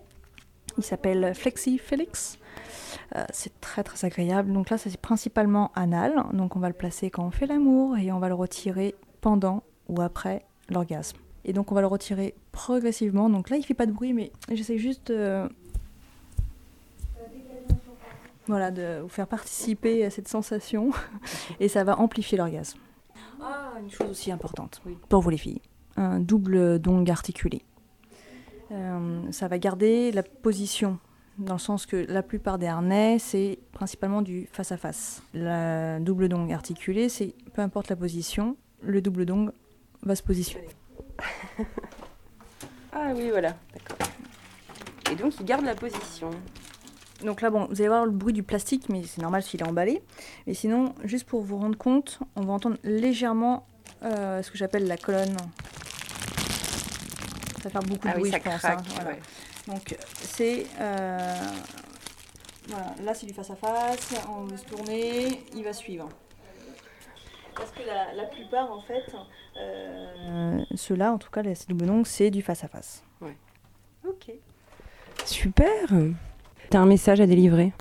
[0.78, 2.38] Il s'appelle Flexi Felix.
[3.16, 4.52] Euh, c'est très très agréable.
[4.52, 6.24] Donc là, c'est principalement anal.
[6.34, 9.64] Donc on va le placer quand on fait l'amour et on va le retirer pendant
[9.88, 11.18] ou après l'orgasme.
[11.46, 13.30] Et donc on va le retirer progressivement.
[13.30, 15.48] Donc là, il fait pas de bruit, mais j'essaie juste de
[18.48, 20.92] voilà, de vous faire participer à cette sensation
[21.60, 22.80] et ça va amplifier l'orgasme.
[23.42, 25.62] Ah, une chose aussi importante pour vous les filles,
[25.98, 27.62] un double dong articulé.
[28.72, 30.98] Euh, ça va garder la position,
[31.38, 35.22] dans le sens que la plupart des harnais, c'est principalement du face-à-face.
[35.34, 39.52] La double dong articulé, c'est peu importe la position, le double dong
[40.02, 40.68] va se positionner.
[42.94, 43.98] Ah oui, voilà, d'accord.
[45.12, 46.30] Et donc il garde la position.
[47.24, 49.68] Donc là, bon, vous allez voir le bruit du plastique, mais c'est normal s'il est
[49.68, 50.02] emballé.
[50.48, 53.66] Mais sinon, juste pour vous rendre compte, on va entendre légèrement
[54.04, 55.36] euh, ce que j'appelle la colonne.
[57.58, 58.60] Ça va faire beaucoup de Ah bruit, je pense.
[58.60, 59.10] craque, hein, voilà.
[59.12, 59.20] ouais.
[59.68, 60.68] Donc c'est...
[60.80, 61.36] euh,
[62.68, 66.10] voilà, là c'est du face-à-face, on va se tourner, il va suivre.
[67.56, 69.16] Parce que la, la plupart, en fait,
[69.58, 73.04] euh, ceux-là, en tout cas, les double longues, c'est du face-à-face.
[73.22, 73.38] Ouais.
[74.08, 74.32] Ok.
[75.26, 75.88] Super
[76.70, 77.74] T'as un message à délivrer?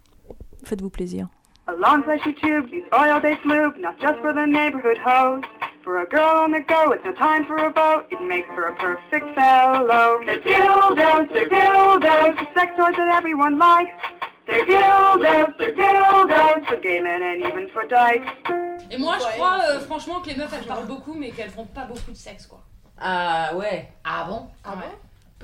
[0.64, 1.28] Faites-vous plaisir.
[1.66, 5.42] A long fleshy tube, use oil-based lube, not just for the neighborhood hose.
[5.82, 8.06] For a girl on the go, it's no time for a boat.
[8.10, 10.20] It makes for a perfect fellow.
[10.24, 13.92] They're dildos, they're dildos, the sex toys that everyone likes.
[14.46, 18.28] They're they're for gay men and even for dykes.
[18.90, 21.64] Et moi, je crois euh, franchement que les meufs elles parlent beaucoup, mais qu'elles font
[21.64, 22.62] pas beaucoup de sexe quoi.
[22.98, 23.88] Ah ouais.
[24.04, 24.82] Ah bon Ah Ouais.
[24.82, 24.88] bon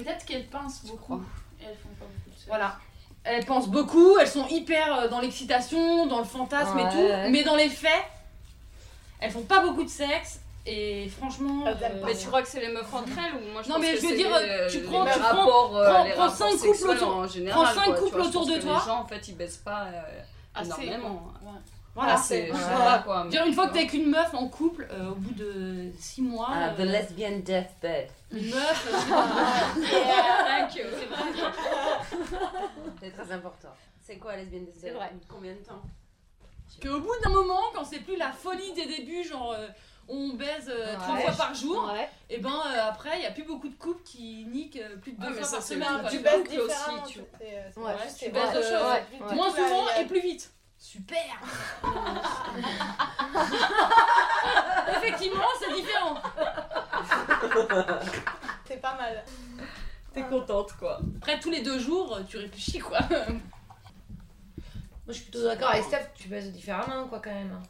[0.03, 1.23] Peut-être qu'elles pensent beaucoup.
[1.61, 2.47] Et elles font pas beaucoup de sexe.
[2.49, 2.77] Voilà.
[3.25, 7.43] Elles pensent beaucoup, elles sont hyper euh, dans l'excitation, dans le fantasme et tout, mais
[7.43, 8.05] dans les faits,
[9.21, 10.41] elles font pas beaucoup de sexe.
[10.67, 11.67] Et franchement.
[11.67, 13.85] euh, Mais tu crois que c'est les meufs entre elles ou moi je non pense
[13.85, 16.11] mais que je veux c'est dire, les- tu prends, tu prends, rapports, euh, prends, les
[16.13, 18.29] prends rapports cinq couples sexuels autour, en général, prends cinq quoi, tu couples vois, je
[18.29, 18.79] autour de toi.
[18.85, 20.21] Les gens en fait ils baissent pas euh,
[20.55, 21.33] Assez, énormément.
[21.43, 21.51] ouais.
[21.95, 22.77] Voilà, Ah, c'est- voilà.
[22.79, 25.15] pas, quoi, mais- Dire, une fois que t'es avec une meuf en couple, euh, au
[25.17, 26.49] bout de 6 mois.
[26.53, 28.09] Ah, euh, the lesbian deathbed.
[28.31, 28.89] Une meuf,
[29.75, 31.21] c'est vrai.
[33.03, 33.69] C'est très important.
[34.01, 34.81] C'est quoi la lesbienne deathbed?
[34.81, 35.11] C'est vrai.
[35.29, 35.83] Combien de temps?
[36.83, 39.67] Qu'au bout d'un moment, quand c'est plus la folie des débuts, genre euh,
[40.09, 41.23] on baise euh, 30 Ouais.
[41.23, 42.09] fois par jour, Ouais.
[42.29, 45.13] et ben euh, après il y a plus beaucoup de couples qui niquent euh, plus
[45.13, 45.89] de deux Ah, fois par c'est semaine.
[46.11, 48.73] Tu du baises couple aussi, différemment, tu- euh, Ouais, tu baises de choses.
[48.73, 49.35] Ouais, Moins ouais.
[49.35, 50.51] Moins souvent souvent et plus vite.
[50.79, 51.19] Super
[54.97, 56.17] Effectivement, c'est différent.
[58.67, 59.23] C'est pas mal.
[60.13, 61.01] T'es contente quoi.
[61.19, 62.99] Après tous les deux jours, tu réfléchis quoi.
[63.11, 63.29] Moi,
[65.09, 67.61] je suis plutôt d'accord avec Steph, tu baises différemment, quoi, quand même.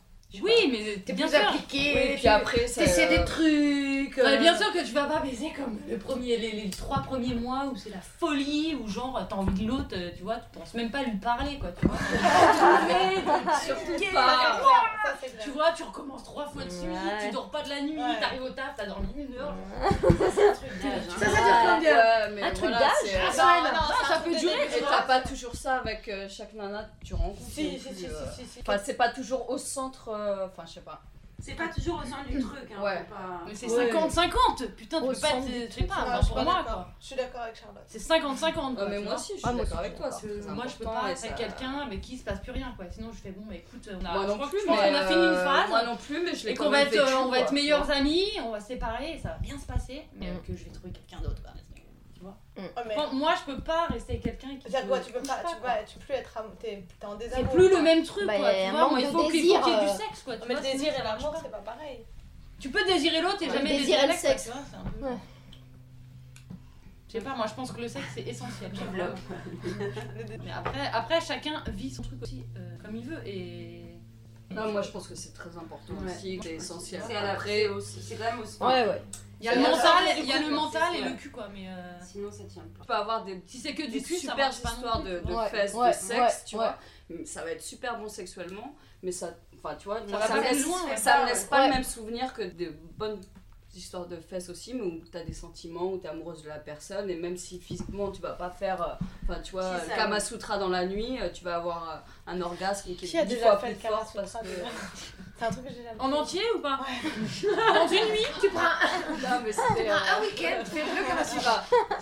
[0.42, 1.48] Oui, mais t'es bien plus sûr.
[1.48, 1.92] appliqué.
[1.94, 4.16] Oui, tu- puis après, ça- t'essaies des trucs.
[4.16, 7.00] Ouais, euh, bien sûr que tu vas pas baiser comme le premier, les, les trois
[7.02, 10.36] premiers mois où c'est la folie, où genre t'as envie de l'autre, euh, tu vois,
[10.36, 11.96] tu penses même pas à lui parler quoi, tu vois.
[13.64, 14.60] Surtout pas.
[15.20, 15.26] Ça.
[15.42, 17.26] Tu vois, tu recommences trois fois de suite, Ouais.
[17.26, 18.20] tu dors pas de la nuit, Ouais.
[18.20, 19.54] t'arrives au taf, t'as dormi une heure.
[19.80, 20.92] Ça, c'est un truc d'âge.
[21.08, 21.14] hein.
[21.18, 24.80] Ça, ça dure combien Ouais, mais Un truc d'âge Ah, c'est ça peut durer, Et
[24.88, 27.40] t'as pas toujours ça avec euh, chaque nana que tu rencontres.
[27.50, 28.08] Si, si, si, euh.
[28.34, 28.60] si, si, si.
[28.60, 30.08] Enfin, c'est pas toujours au centre.
[30.20, 31.00] Euh, Enfin, je sais pas.
[31.42, 32.70] C'est pas toujours au sein du truc.
[32.70, 33.02] Hein, Ouais.
[33.08, 33.90] pas- Mais c'est Ouais.
[33.90, 35.72] 50-50, putain, tu Au peux pas te.
[35.72, 36.88] sais pas, Non, je suis pour moi quoi.
[37.00, 37.82] Je suis d'accord avec Charlotte.
[37.86, 38.84] C'est 50-50 quoi.
[38.84, 40.10] Ah, mais tu moi aussi, je suis Ah, moi d'accord avec toi,
[40.50, 42.84] Moi je peux pas être avec quelqu'un avec qui il se passe plus rien quoi.
[42.90, 44.12] Sinon je fais bon, bah écoute, on a.
[44.12, 45.68] Moi non plus, mais, fini une euh, phase.
[45.70, 47.48] moi non plus, mais je l'ai Et qu'on va être, vécu, on va quoi, être
[47.48, 50.40] tu meilleurs amis, on va se séparer, et ça va bien se passer, mais Mm.
[50.46, 51.40] que je vais trouver quelqu'un d'autre.
[52.20, 52.36] Tu vois.
[52.76, 54.62] Ah, mais- Bon, moi, je peux pas rester avec quelqu'un qui.
[54.70, 57.06] C'est-à-dire quoi Tu peux pas, se tu pas- tu peux plus être am- t'es t'es
[57.06, 57.54] en C'est désamour.
[57.54, 57.82] plus le quoi.
[57.82, 58.50] même truc, Bah, quoi.
[58.52, 60.36] Tu vois, il faut qu'il faut désir, qu'il y ait du euh, sexe, quoi.
[60.36, 61.40] tu Mais vois, le désir et l'amour, pas.
[61.42, 62.04] c'est pas pareil.
[62.58, 64.50] Tu peux désirer l'autre et jamais désirer le sexe.
[65.02, 65.08] c'est.
[67.08, 68.70] Je sais pas, moi je pense que le sexe c'est essentiel.
[70.44, 73.84] Mais après, après, chacun vit son truc aussi euh, comme il veut et.
[74.52, 76.12] Non, moi je pense que c'est très important Ouais.
[76.12, 77.02] aussi, que c'est essentiel.
[77.06, 79.02] C'est à la- Après, c'est aussi- c'est quand même aussi- Ouais, ouais.
[79.40, 81.66] Il y a le mental, il y a le mental et le cul quoi, mais.
[81.68, 82.80] euh, Sinon ça tient pas.
[82.82, 85.88] Tu peux avoir des, Si c'est que du cul, ça super plus, de, fesses, Ouais,
[85.88, 86.76] de sexe, ouais, tu vois.
[87.24, 90.64] Ça va être super bon sexuellement, mais ça, enfin, tu vois, Ça moi, me laisse,
[90.64, 90.96] loin, ouais.
[90.96, 93.18] ça me laisse pas le même souvenir que de bonnes
[93.74, 97.08] histoires de fesses aussi, mais où t'as des sentiments, où t'es amoureuse de la personne,
[97.08, 100.18] et même si physiquement tu vas pas faire, euh, enfin, tu vois, Kama.
[100.20, 101.96] Sutra dans la nuit, euh, tu vas avoir euh,
[102.32, 104.48] un orgasme qui Qui est a dix déjà fois fait plus fort parce que.
[105.38, 106.78] C'est un truc que j'ai jamais En entier ou pas
[107.74, 109.84] Dans une nuit Tu prends Non, mais c'était.
[109.86, 111.30] prends un euh, week-end, tu fais le Kama Tu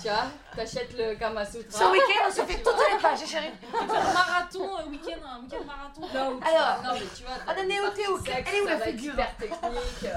[0.03, 0.25] tu vois,
[0.57, 1.79] t'achètes le Kama Sutra.
[1.79, 3.53] Ce week-end, on se fait Tu toutes les pages, chérie.
[3.81, 6.01] Un marathon, un week-end, un week-end marathon.
[6.01, 8.19] Non, tu Alors, non, mais tu vois, on en est au Théo.
[8.27, 9.63] Elle est où la figure Super technique,
[10.05, 10.09] euh,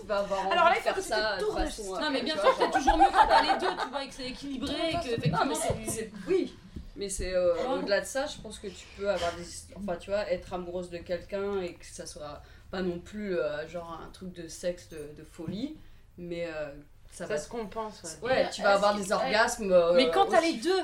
[0.00, 2.00] tu vas avoir envie Alors là, il faut faire que tu ça de façon.
[2.00, 4.08] Non, mais bien tu sûr, c'est toujours mieux quand t'as les deux, tu vois, et
[4.08, 5.90] que c'est équilibré que Non, effectivement mais c'est- c'est.
[5.90, 6.54] c'est- oui,
[7.00, 7.78] mais c'est euh, Ouais.
[7.78, 9.44] au-delà de ça, je pense que tu peux avoir des,
[9.74, 13.66] enfin tu vois, être amoureuse de quelqu'un et que ça soit pas non plus euh,
[13.66, 15.76] genre un truc de sexe de, de folie,
[16.18, 16.68] mais euh,
[17.10, 17.38] ça, Ça va.
[17.38, 18.28] se compense, ouais.
[18.30, 19.72] Ouais, tu vas avoir des orgasmes.
[19.72, 20.52] euh, Mais quand t'as aussi.
[20.52, 20.80] les deux,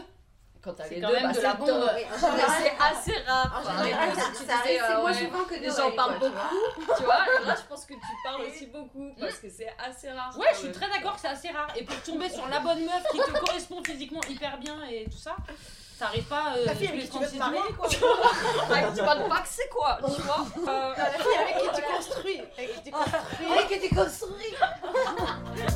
[0.66, 1.90] Quand t'as C'est les quand deux, même bah, de la c'est bombe.
[1.94, 3.62] Oui, c'est assez rare.
[3.64, 6.92] En général, ça- ça arrive, c'est euh, moins ouais, souvent que Les gens parlent beaucoup,
[6.96, 7.18] tu vois.
[7.40, 10.36] Et là, je pense que tu parles aussi beaucoup parce que c'est assez rare.
[10.36, 11.68] Ouais, je suis très d'accord que c'est assez rare.
[11.76, 15.18] Et pour tomber sur la bonne meuf qui te correspond physiquement hyper bien et tout
[15.18, 15.36] ça,
[15.96, 17.88] ça arrive pas euh, La fille avec qui tu veux te 36 marier, quoi.
[18.76, 20.46] Avec qui tu vas pas que c'est quoi, tu vois.
[20.68, 22.40] Euh, La fille avec qui tu construis.
[22.58, 23.52] Avec qui tu construis.
[23.52, 24.54] Avec qui tu construis.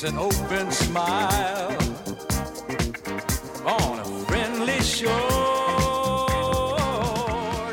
[0.00, 1.76] It's an open smile
[3.66, 6.76] on a friendly shore.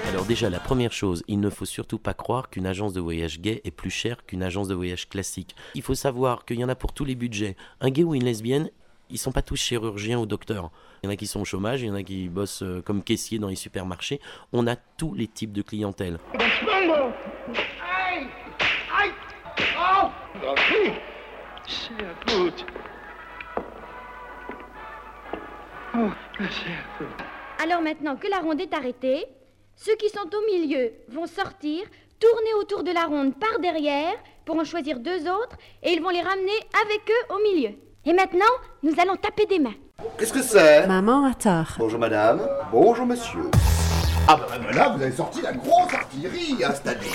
[0.09, 3.41] Alors déjà, la première chose, il ne faut surtout pas croire qu'une agence de voyage
[3.41, 5.55] gay est plus chère qu'une agence de voyage classique.
[5.76, 7.55] Il faut savoir qu'il y en a pour tous les budgets.
[7.80, 8.71] Un gay ou une lesbienne,
[9.11, 10.71] ils sont pas tous chirurgiens ou docteurs.
[11.03, 12.82] Il y en a qui sont au chômage, il y en a qui bossent euh,
[12.82, 14.19] comme caissiers dans les supermarchés.
[14.51, 16.17] On a tous les types de clientèle.
[21.66, 23.61] Oh C'est à.
[25.97, 26.09] Oh,
[26.39, 26.43] c'est
[27.03, 27.63] à.
[27.63, 29.26] Alors maintenant que la ronde est arrêtée,
[29.76, 31.84] ceux qui sont au milieu vont sortir,
[32.20, 34.13] tourner autour de la ronde par derrière
[34.45, 36.51] pour en choisir deux autres et ils vont les ramener
[36.86, 37.72] avec eux au milieu.
[38.05, 38.45] Et maintenant,
[38.84, 39.74] nous allons taper des mains.
[40.20, 40.86] Qu'est-ce que c'est?
[40.86, 41.76] Maman à tard.
[41.80, 42.47] Bonjour madame.
[42.72, 43.49] Bonjour monsieur.
[44.28, 47.11] Ah bah, bah là, vous avez sorti la grosse artillerie hein, cette année.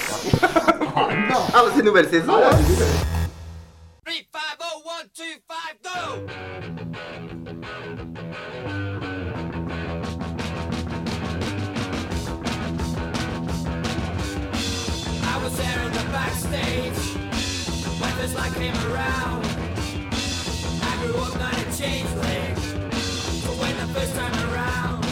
[0.96, 2.32] ah non Ah, bah, c'est nouvelle saison.
[2.36, 2.56] Ah, là,
[4.10, 6.26] 3, 5, 0, 1, 2, 5, go!
[15.22, 16.98] I was there in the backstage
[18.00, 19.46] when this light came around.
[20.82, 22.54] I grew up not a changeling,
[23.46, 25.04] but when the first time around,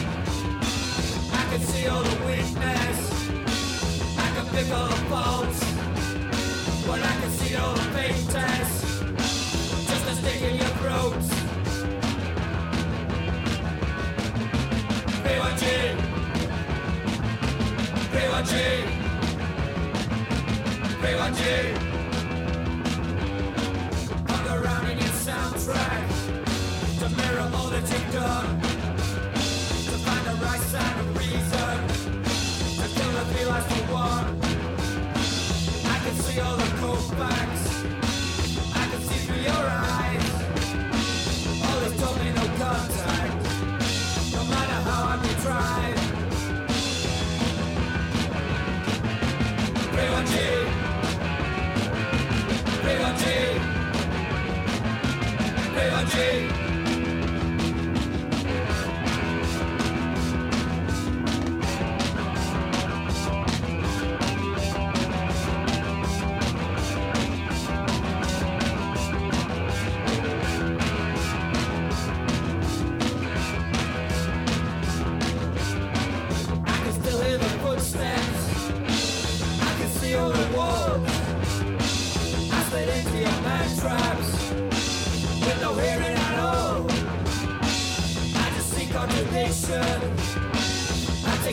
[1.31, 2.99] I could see all the weakness,
[4.17, 5.59] I could pick all the faults,
[6.85, 8.38] but I could see all the fake
[18.19, 18.69] Privaci
[21.01, 21.55] Privaci
[24.27, 26.03] Hung around in your soundtrack
[26.99, 28.59] To mirror all that you've done
[29.87, 31.79] To find the right sign of reason
[32.75, 34.27] for one
[35.85, 36.69] I can see all the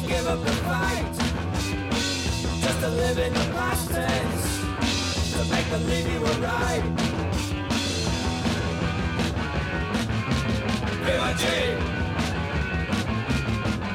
[0.06, 1.12] give up the fight
[2.60, 4.60] just to live in the past tense
[5.32, 6.82] to make believe you were right.
[11.02, 11.44] P1G.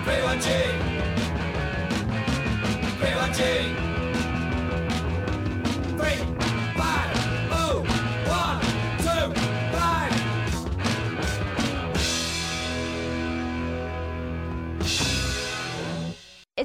[0.05, 0.47] P1G.
[2.99, 3.80] P1G.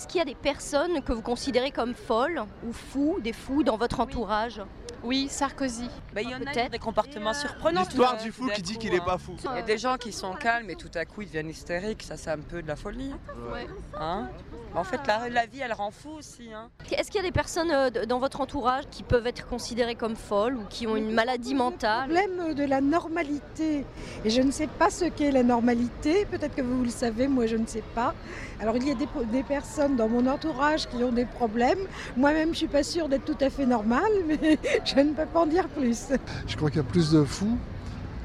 [0.06, 3.64] Est-ce qu'il y a des personnes que vous considérez comme folles ou fous, des fous
[3.64, 4.62] dans votre entourage?
[5.02, 5.88] Oui, Sarkozy.
[6.14, 7.82] Bah, il y en a peut-être des comportements surprenants.
[7.82, 9.36] L'histoire du fou qui dit qu'il est pas fou.
[9.44, 12.02] Il y a des gens qui sont calmes et tout à coup ils deviennent hystériques,
[12.02, 13.12] ça c'est un peu de la folie.
[13.52, 13.66] Ouais.
[13.98, 14.28] Hein?
[14.74, 16.52] En fait, la, la vie elle rend fou aussi.
[16.52, 16.68] Hein.
[16.90, 20.16] Est-ce qu'il y a des personnes euh, dans votre entourage qui peuvent être considérées comme
[20.16, 22.10] folles ou qui ont une maladie mentale?
[22.10, 23.86] Problème de la normalité.
[24.24, 26.26] Et je ne sais pas ce qu'est la normalité.
[26.26, 28.14] Peut-être que vous le savez, moi je ne sais pas.
[28.60, 31.78] Alors il y a des, des personnes dans mon entourage qui ont des problèmes.
[32.16, 35.26] Moi-même, je ne suis pas sûre d'être tout à fait normale, mais je ne peux
[35.26, 36.12] pas en dire plus.
[36.46, 37.58] Je crois qu'il y a plus de fous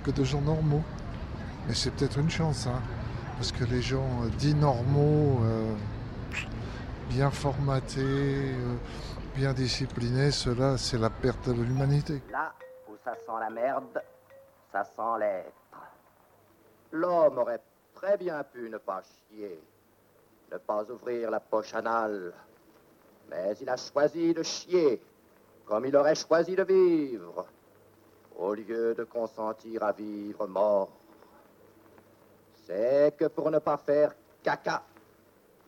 [0.04, 0.84] que de gens normaux.
[1.68, 2.82] Mais c'est peut-être une chance, hein,
[3.36, 5.74] parce que les gens euh, dits normaux, euh,
[7.10, 8.76] bien formatés, euh,
[9.36, 12.22] bien disciplinés, cela, c'est la perte de l'humanité.
[12.32, 12.54] Là
[12.90, 14.02] où ça sent la merde,
[14.72, 15.54] ça sent l'être.
[16.92, 17.62] L'homme aurait
[17.94, 19.62] très bien pu ne pas chier,
[20.52, 22.34] ne pas ouvrir la poche anale,
[23.30, 25.02] mais il a choisi de chier,
[25.72, 27.46] comme il aurait choisi de vivre,
[28.38, 30.90] au lieu de consentir à vivre mort.
[32.68, 34.14] C'est que pour ne pas faire
[34.44, 34.84] caca,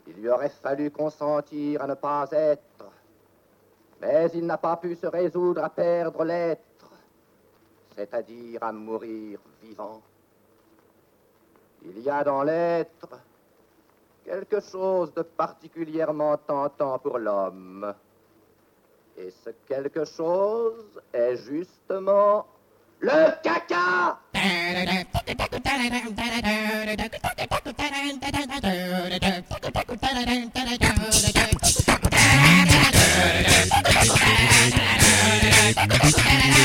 [0.06, 2.91] il lui aurait fallu consentir à ne pas être.
[4.01, 6.91] Mais il n'a pas pu se résoudre à perdre l'être,
[7.95, 10.01] c'est-à-dire à mourir vivant.
[11.84, 13.08] Il y a dans l'être
[14.26, 17.93] quelque chose de particulièrement tentant pour l'homme.
[19.18, 22.47] Et ce quelque chose est justement
[22.99, 24.20] le caca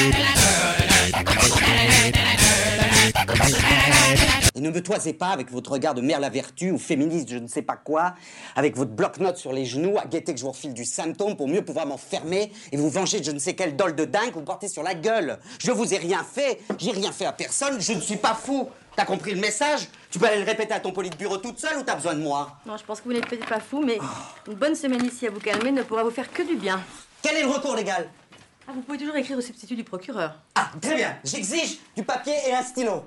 [4.68, 7.46] ne me toisez pas avec votre regard de mère la vertu ou féministe je ne
[7.46, 8.14] sais pas quoi,
[8.56, 11.48] avec votre bloc-notes sur les genoux, à guetter que je vous refile du symptôme pour
[11.48, 14.34] mieux pouvoir m'enfermer et vous venger de je ne sais quelle dole de dingue que
[14.34, 15.38] vous portez sur la gueule.
[15.60, 18.68] Je vous ai rien fait, j'ai rien fait à personne, je ne suis pas fou.
[18.96, 19.88] T'as compris le message?
[20.10, 22.14] Tu peux aller le répéter à ton poli de bureau toute seule ou t'as besoin
[22.14, 22.58] de moi?
[22.66, 23.98] Non, je pense que vous n'êtes peut-être pas fou, mais
[24.48, 26.80] une bonne semaine ici à vous calmer ne pourra vous faire que du bien.
[27.22, 28.08] Quel est le recours légal
[28.66, 30.34] Ah, vous pouvez toujours écrire au substitut du procureur.
[30.54, 33.04] Ah, très bien, j'exige du papier et un stylo.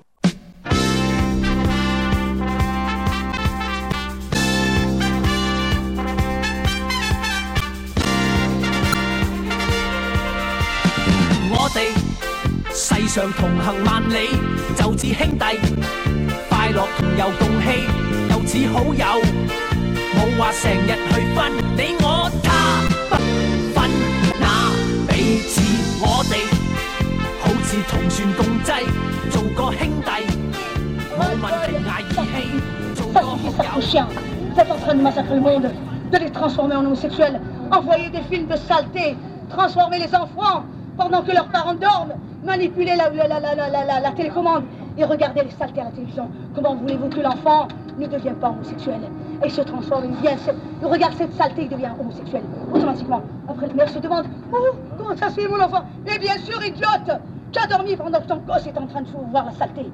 [11.74, 11.88] 我哋
[12.70, 14.28] 世上同行万里，
[14.76, 15.44] 就似兄弟，
[16.50, 17.88] 快乐同游共氣，
[18.28, 19.06] 又似好友，
[20.12, 22.52] 冇话成日去分你我他，
[23.08, 23.16] 不
[23.72, 23.88] 分
[24.38, 24.44] 那
[25.08, 25.62] 彼此，
[26.02, 26.44] 我哋
[27.40, 28.70] 好似同船共济，
[29.30, 30.10] 做个兄弟，
[31.16, 32.36] 冇問題捱義氣，
[32.94, 34.04] 做个好友。
[40.96, 42.14] Pendant que leurs parents dorment,
[42.44, 44.64] manipuler la, télécommande
[44.98, 46.28] et regarder les saletés à la télévision.
[46.54, 47.68] Comment voulez-vous que l'enfant
[47.98, 49.00] ne devienne pas homosexuel
[49.44, 53.22] et se transforme, il regarde cette saleté, il devient homosexuel, automatiquement.
[53.48, 54.56] Après, le mère se demande, oh,
[54.96, 55.82] comment ça se fait mon enfant?
[56.06, 57.18] Et bien sûr, idiote
[57.52, 59.90] Tu as dormi pendant que ton gosse est en train de voir la saleté?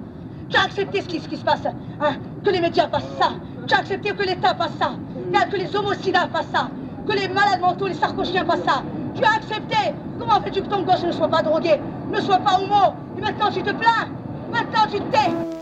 [0.48, 2.14] Tu as accepté ce qui, se passe, hein?
[2.44, 3.30] Que les médias fassent ça?
[3.66, 4.92] Tu as accepté que l'État fasse ça?
[5.50, 6.68] Que les homicidas fassent ça?
[7.06, 8.82] Que les malades mentaux, les sarcochiens fassent ça?
[9.18, 9.94] Tu as accepté.
[10.16, 13.50] Comment fais-tu que ton gosse ne soit pas drogué, ne soit pas homo Et maintenant
[13.50, 14.06] tu te plains.
[14.52, 15.57] Maintenant tu te tais.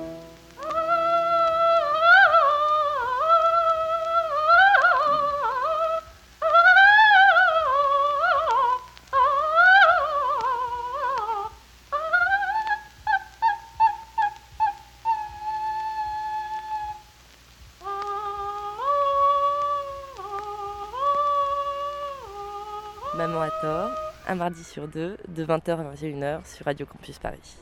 [24.27, 27.57] Un mardi sur deux, de 20h à 21h sur Radio Campus Paris.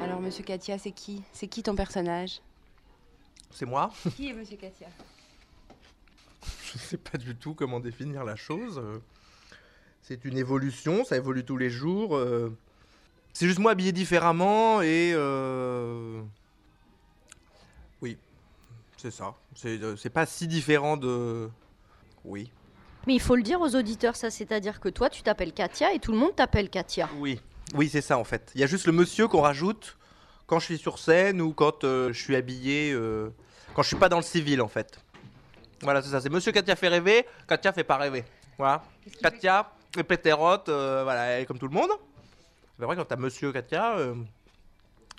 [0.00, 1.22] Alors, monsieur Katia, c'est qui?
[1.32, 2.40] C'est qui ton personnage?
[3.50, 3.92] C'est moi?
[4.16, 4.88] Qui est monsieur Katia?
[6.72, 8.78] Je sais pas du tout comment définir la chose.
[8.78, 8.98] euh,
[10.02, 12.16] C'est une évolution, ça évolue tous les jours.
[13.32, 15.12] C'est juste moi habillé différemment et...
[15.14, 16.20] euh,
[18.00, 18.18] Oui,
[18.96, 19.34] c'est ça.
[19.54, 21.48] C'est euh, c'est pas si différent de...
[22.24, 22.50] Oui.
[23.06, 25.98] Mais il faut le dire aux auditeurs, ça, c'est-à-dire que toi, tu t'appelles Katia et
[25.98, 27.08] tout le monde t'appelle Katia.
[27.18, 27.40] Oui,
[27.74, 28.52] oui, c'est ça en fait.
[28.54, 29.96] Il y a juste le monsieur qu'on rajoute
[30.46, 33.30] quand je suis sur scène ou quand euh, je suis habillé, euh,
[33.74, 35.00] quand je suis pas dans le civil en fait.
[35.80, 36.20] Voilà, c'est ça.
[36.20, 38.24] C'est Monsieur Katia fait rêver, Katia fait pas rêver.
[38.56, 38.84] Voilà.
[39.20, 41.90] Katia, est pétérote, euh, voilà, elle est comme tout le monde.
[42.78, 44.14] C'est vrai quand t'as Monsieur Katia euh,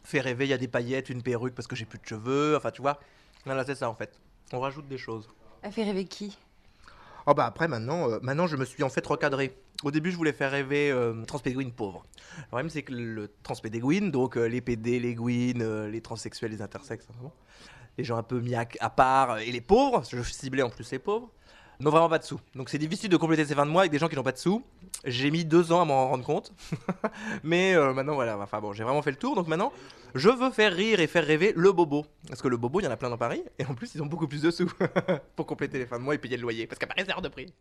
[0.04, 2.56] fait rêver, il y a des paillettes, une perruque parce que j'ai plus de cheveux.
[2.58, 3.00] Enfin, tu vois.
[3.46, 4.20] Voilà, c'est ça en fait.
[4.52, 5.30] On rajoute des choses.
[5.62, 6.38] Elle fait rêver qui?
[7.26, 9.56] Oh bah après maintenant, euh, maintenant je me suis en fait recadré.
[9.84, 12.04] Au début je voulais faire rêver euh, transpédéguine pauvre.
[12.38, 16.52] Le problème c'est que le transpédéguine, donc euh, les PD, les guines, euh, les transsexuels,
[16.52, 17.30] les intersexes, hein,
[17.98, 20.92] les gens un peu mis à, à part et les pauvres, je ciblais en plus
[20.92, 21.30] les pauvres,
[21.84, 22.40] n'ont vraiment pas de sous.
[22.56, 24.32] Donc c'est difficile de compléter ces fins de mois avec des gens qui n'ont pas
[24.32, 24.64] de sous.
[25.06, 26.54] J'ai mis deux ans à m'en rendre compte.
[27.44, 29.36] Mais euh, maintenant voilà, enfin bon, j'ai vraiment fait le tour.
[29.36, 29.72] Donc maintenant,
[30.16, 32.06] je veux faire rire et faire rêver le bobo.
[32.28, 33.44] Parce que le bobo, il y en a plein dans Paris.
[33.60, 34.72] Et en plus, ils ont beaucoup plus de sous
[35.36, 36.68] pour compléter les fins de mois et payer le loyer.
[36.68, 37.54] Parce qu'à Paris, c'est hors de prix.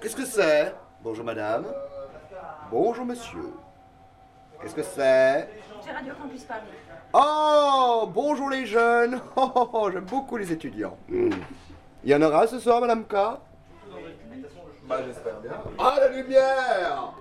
[0.00, 0.74] Qu'est-ce que c'est?
[1.02, 1.66] Bonjour madame.
[2.70, 3.50] Bonjour monsieur.
[4.62, 5.48] Qu'est-ce que c'est?
[5.82, 6.60] C'est Radio Campus Paris.
[7.12, 9.20] Oh, bonjour les jeunes.
[9.36, 10.96] Oh, oh, oh, j'aime beaucoup les étudiants.
[11.08, 11.30] Hmm.
[12.02, 13.14] Il y en aura ce soir, madame K.
[14.88, 15.52] Bah, j'espère bien.
[15.78, 17.12] Ah, la lumière!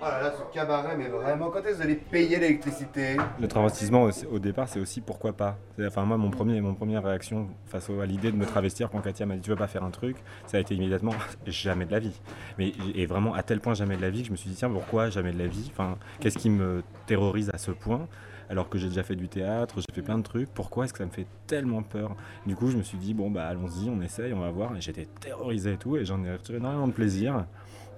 [0.00, 3.16] Oh là là, ce cabaret, mais vraiment, quand est-ce que vous allez payer l'électricité?
[3.40, 5.56] Le travestissement, au, départ, c'est aussi pourquoi pas.
[5.80, 9.24] Enfin, moi, mon premier, mon première réaction face à l'idée de me travestir quand Katia
[9.24, 10.16] m'a dit tu veux pas faire un truc,
[10.46, 11.12] ça a été immédiatement
[11.46, 12.20] jamais de la vie.
[12.58, 14.56] Mais et vraiment à tel point jamais de la vie que je me suis dit
[14.56, 15.70] tiens pourquoi jamais de la vie?
[15.72, 18.06] Enfin, qu'est-ce qui me terrorise à ce point?
[18.50, 20.48] Alors que j'ai déjà fait du théâtre, j'ai fait plein de trucs.
[20.52, 22.14] Pourquoi est-ce que ça me fait tellement peur?
[22.46, 24.76] Du coup, je me suis dit bon bah allons-y, on essaye, on va voir.
[24.76, 27.46] Et j'étais terrorisé et tout, et j'en ai retiré énormément de plaisir.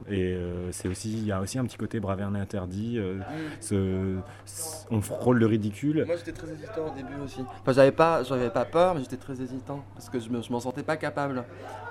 [0.08, 2.98] Et euh, c'est aussi, il y a aussi un petit côté braverne interdit.
[2.98, 3.20] euh,
[3.60, 6.04] ce- ce- on frôle le ridicule.
[6.06, 7.40] Moi j'étais très hésitant au début aussi.
[7.62, 10.52] Enfin j'avais pas, j'avais pas peur mais j'étais très hésitant parce que je me- je
[10.52, 11.44] m'en sentais pas capable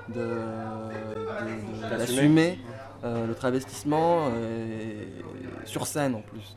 [0.10, 1.98] de, de- de- D'assumer.
[1.98, 2.60] d'assumer
[3.04, 5.04] euh, le travestissement euh,
[5.66, 6.56] sur scène en plus.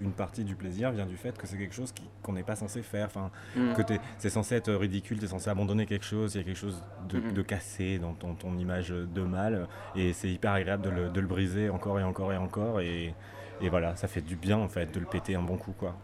[0.00, 2.56] Une partie du plaisir vient du fait que c'est quelque chose qui- qu'on n'est pas
[2.56, 3.06] censé faire.
[3.06, 3.74] Enfin, Mm.
[3.74, 6.44] que t'es- c'est censé être ridicule, tu es censé abandonner quelque chose, il y a
[6.44, 7.32] quelque chose de, Mm.
[7.32, 9.68] de cassé dans ton, ton image de mal.
[9.96, 12.80] Et c'est hyper agréable de le, de le briser encore et encore et encore.
[12.80, 13.14] Et,
[13.60, 15.72] et voilà, ça fait du bien en fait de le péter un bon coup.
[15.78, 15.96] quoi.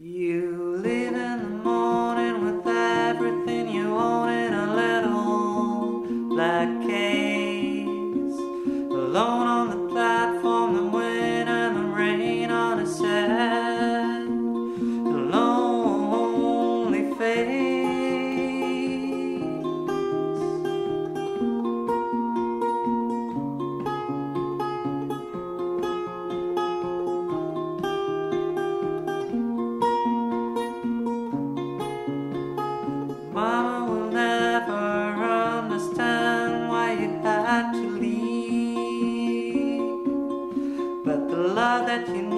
[0.00, 8.36] You live in the morning with everything you want in a little black case.
[8.90, 9.81] Alone on the
[41.92, 42.31] that you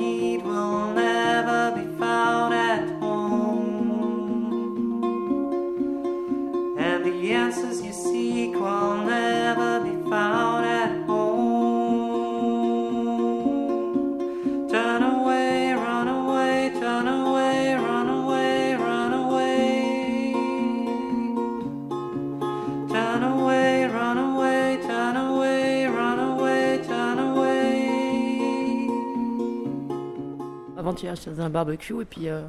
[31.14, 32.42] je un barbecue et puis euh,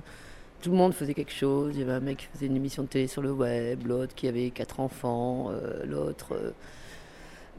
[0.61, 1.73] tout le monde faisait quelque chose.
[1.75, 4.15] Il y avait un mec qui faisait une émission de télé sur le web, l'autre
[4.15, 6.51] qui avait quatre enfants, euh, l'autre euh,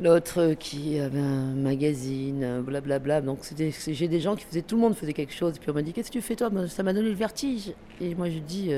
[0.00, 3.22] l'autre qui avait un magazine, blablabla.
[3.22, 5.57] Donc j'ai des gens qui faisaient, tout le monde faisait quelque chose.
[5.57, 6.50] Et puis on m'a dit, qu'est-ce que tu fais toi?
[6.50, 7.72] Ben, Ça m'a donné le vertige.
[8.00, 8.72] Et moi je dis,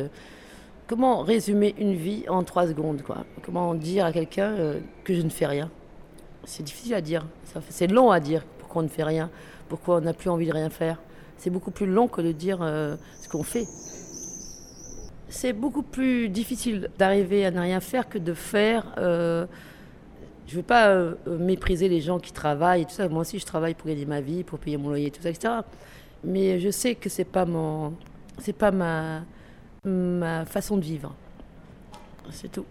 [0.86, 3.02] comment résumer une vie en trois secondes
[3.42, 4.54] Comment dire à quelqu'un
[5.02, 5.70] que je ne fais rien?
[6.44, 7.26] C'est difficile à dire.
[7.68, 9.30] C'est long à dire pourquoi on ne fait rien,
[9.68, 11.00] pourquoi on n'a plus envie de rien faire.
[11.38, 13.64] C'est beaucoup plus long que de dire euh, ce qu'on fait.
[15.28, 18.92] C'est beaucoup plus difficile d'arriver à ne rien faire que de faire.
[18.98, 19.46] euh,
[20.46, 23.08] je ne veux pas euh, mépriser les gens qui travaillent tout ça.
[23.08, 25.54] Moi aussi, je travaille pour gagner ma vie, pour payer mon loyer, tout ça, etc.
[26.24, 27.94] Mais je sais que c'est pas mon,
[28.38, 29.20] c'est pas ma,
[29.84, 31.14] ma façon de vivre.
[32.30, 32.66] C'est tout.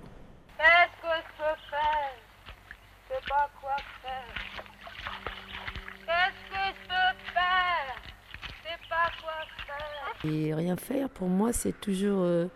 [10.23, 12.47] Et rien faire, pour moi, c'est toujours euh,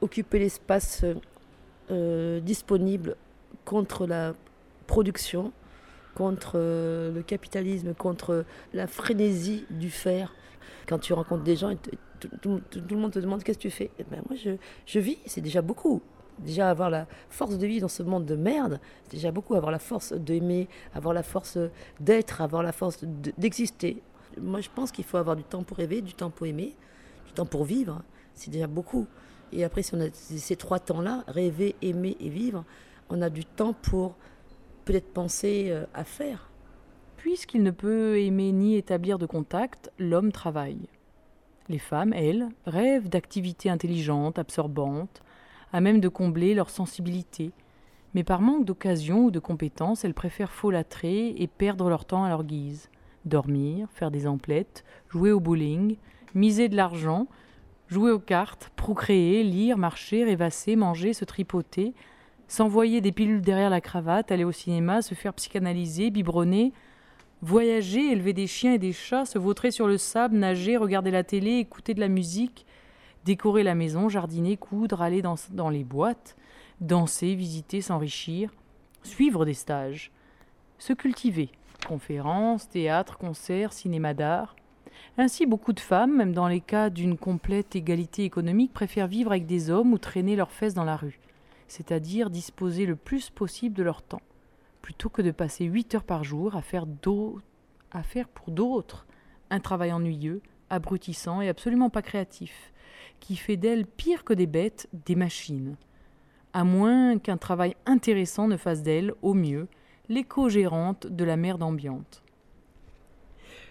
[0.00, 1.04] occuper l'espace
[1.90, 3.16] euh, disponible
[3.64, 4.34] contre la
[4.86, 5.52] production,
[6.14, 10.34] contre euh, le capitalisme, contre la frénésie du faire.
[10.86, 11.78] Quand tu rencontres des gens, et
[12.40, 12.60] tout,
[12.90, 13.90] le monde te demande qu'est-ce que tu fais?
[13.98, 14.52] Eh ben, moi, je,
[14.84, 16.02] je vis, c'est déjà beaucoup.
[16.38, 19.54] Déjà avoir la force de vivre dans ce monde de merde, c'est déjà beaucoup.
[19.54, 21.58] Avoir la force d'aimer, avoir la force
[21.98, 24.02] d'être, avoir la force de- d'exister.
[24.40, 26.74] Moi, je pense qu'il faut avoir du temps pour rêver, du temps pour aimer,
[27.26, 28.02] du temps pour vivre.
[28.34, 29.06] C'est déjà beaucoup.
[29.52, 32.64] Et après, si on a ces trois temps-là, rêver, aimer et vivre,
[33.08, 34.16] on a du temps pour
[34.84, 36.50] peut-être penser euh, à faire.
[37.16, 40.88] Puisqu'il ne peut aimer ni établir de contact, l'homme travaille.
[41.68, 45.22] Les femmes, elles, rêvent d'activités intelligentes, absorbantes,
[45.72, 47.50] à même de combler leur sensibilité.
[48.14, 52.28] Mais par manque d'occasion ou de compétences, elles préfèrent folâtrer et perdre leur temps à
[52.28, 52.88] leur guise.
[53.26, 55.96] Dormir, faire des emplettes, jouer au bowling,
[56.34, 57.26] miser de l'argent,
[57.88, 61.92] jouer aux cartes, procréer, lire, marcher, rêvasser, manger, se tripoter,
[62.48, 66.72] s'envoyer des pilules derrière la cravate, aller au cinéma, se faire psychanalyser, biberonner,
[67.42, 71.24] voyager, élever des chiens et des chats, se vautrer sur le sable, nager, regarder la
[71.24, 72.66] télé, écouter de la musique,
[73.24, 76.36] décorer la maison, jardiner, coudre, aller dans, dans les boîtes,
[76.80, 78.52] danser, visiter, s'enrichir,
[79.02, 80.12] suivre des stages,
[80.78, 81.50] se cultiver,
[81.86, 84.56] conférences, théâtre, concerts, cinéma d'art.
[85.18, 89.46] Ainsi, beaucoup de femmes, même dans les cas d'une complète égalité économique, préfèrent vivre avec
[89.46, 91.20] des hommes ou traîner leurs fesses dans la rue,
[91.68, 94.22] c'est-à-dire disposer le plus possible de leur temps,
[94.82, 96.86] plutôt que de passer 8 heures par jour à faire,
[97.92, 99.06] à faire pour d'autres
[99.50, 102.72] un travail ennuyeux, abrutissant et absolument pas créatif,
[103.20, 105.76] qui fait d'elles pire que des bêtes, des machines.
[106.52, 109.68] À moins qu'un travail intéressant ne fasse d'elles, au mieux,
[110.08, 112.22] l'éco-gérante de la merde ambiante.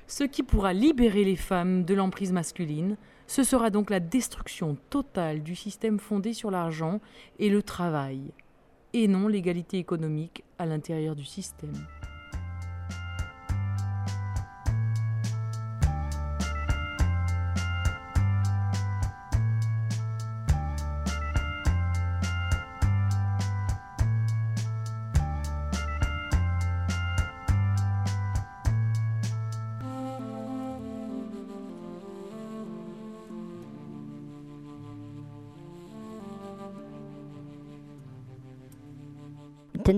[0.07, 5.41] Ce qui pourra libérer les femmes de l'emprise masculine, ce sera donc la destruction totale
[5.41, 6.99] du système fondé sur l'argent
[7.39, 8.21] et le travail,
[8.93, 11.73] et non l'égalité économique à l'intérieur du système.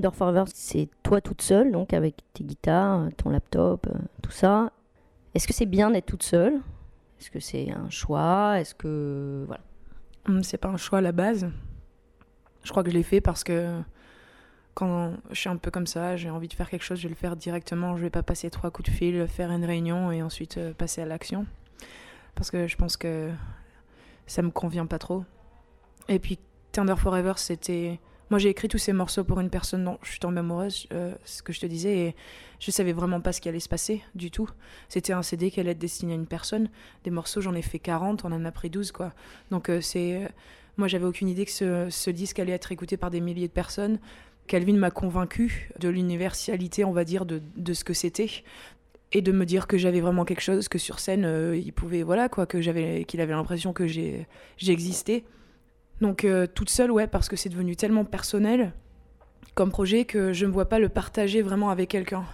[0.01, 4.71] Tender Forever, c'est toi toute seule, donc avec tes guitares, ton laptop, euh, tout ça.
[5.33, 6.61] Est-ce que c'est bien d'être toute seule?
[7.19, 8.59] Est-ce que c'est un choix?
[8.59, 9.43] Est-ce que.
[9.47, 9.63] Voilà.
[10.27, 11.49] Hum, C'est pas un choix à la base.
[12.63, 13.79] Je crois que je l'ai fait parce que
[14.75, 17.09] quand je suis un peu comme ça, j'ai envie de faire quelque chose, je vais
[17.09, 17.97] le faire directement.
[17.97, 21.01] Je vais pas passer trois coups de fil, faire une réunion et ensuite euh, passer
[21.01, 21.47] à l'action.
[22.35, 23.31] Parce que je pense que
[24.27, 25.23] ça me convient pas trop.
[26.07, 26.37] Et puis
[26.71, 27.99] Tender Forever, c'était.
[28.29, 31.13] Moi, j'ai écrit tous ces morceaux pour une personne dont je suis tombée amoureuse, euh,
[31.23, 32.15] ce que je te disais, et
[32.59, 34.49] je savais vraiment pas ce qui allait se passer du tout.
[34.89, 36.69] C'était un CD qui allait être destiné à une personne.
[37.05, 39.13] Des morceaux, j'en ai fait 40, on en a pris 12, quoi.
[39.49, 40.23] Donc, euh, c'est.
[40.23, 40.27] euh,
[40.75, 41.51] Moi, j'avais aucune idée que
[41.89, 43.97] ce, disque allait être écouté par des milliers de personnes.
[44.47, 48.29] Calvin m'a convaincu de l'universalité, on va dire, de, de ce que c'était.
[49.13, 52.03] Et de me dire que j'avais vraiment quelque chose, que sur scène, euh, il pouvait,
[52.03, 55.23] voilà, quoi, que j'avais, qu'il avait l'impression que j'ai, j'existais.
[56.01, 58.73] Donc, euh, toute seule, ouais, parce que c'est devenu tellement personnel
[59.55, 62.25] comme projet que je ne vois pas le partager vraiment avec quelqu'un.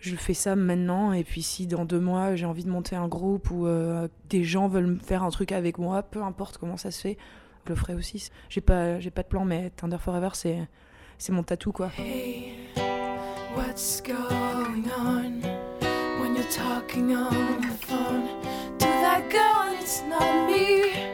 [0.00, 3.06] Je fais ça maintenant, et puis si dans deux mois j'ai envie de monter un
[3.06, 6.90] groupe ou euh, des gens veulent faire un truc avec moi, peu importe comment ça
[6.90, 7.16] se fait,
[7.64, 8.30] je le ferai aussi.
[8.48, 10.58] J'ai pas, j'ai pas de plan, mais Tender Forever, c'est,
[11.18, 11.92] c'est mon tatou, quoi.
[11.96, 12.54] Hey,
[13.54, 15.40] what's going on
[16.20, 18.26] when you're talking on the phone?
[18.80, 21.12] To that girl and it's not me?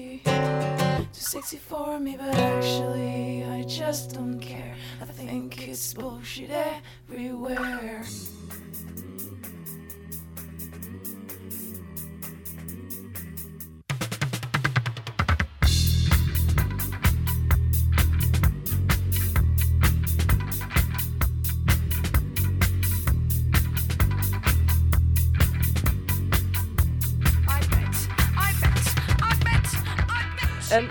[0.00, 0.20] Sexy.
[1.12, 4.74] Too sexy for me, but actually, I just don't care.
[5.00, 6.50] I think it's bullshit
[7.08, 8.04] everywhere.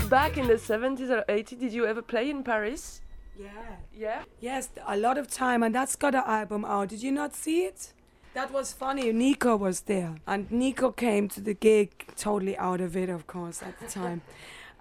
[0.10, 3.02] Back in the 70s or 80s, did you ever play in Paris?
[3.38, 3.48] Yeah.
[3.94, 4.24] Yeah?
[4.40, 6.90] Yes, a lot of time, and that's got an album out.
[6.90, 7.94] Did you not see it?
[8.34, 9.12] That was funny.
[9.12, 13.62] Nico was there, and Nico came to the gig totally out of it, of course,
[13.62, 14.22] at the time.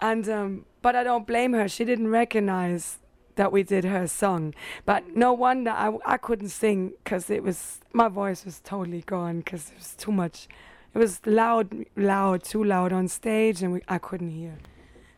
[0.00, 1.68] and um, but I don't blame her.
[1.68, 2.98] She didn't recognize
[3.36, 4.54] that we did her song.
[4.84, 9.38] But no wonder I, I couldn't sing because it was my voice was totally gone
[9.38, 10.48] because it was too much.
[10.94, 14.58] It was loud, loud, too loud on stage, and we, I couldn't hear.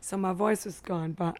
[0.00, 1.38] So my voice was gone, but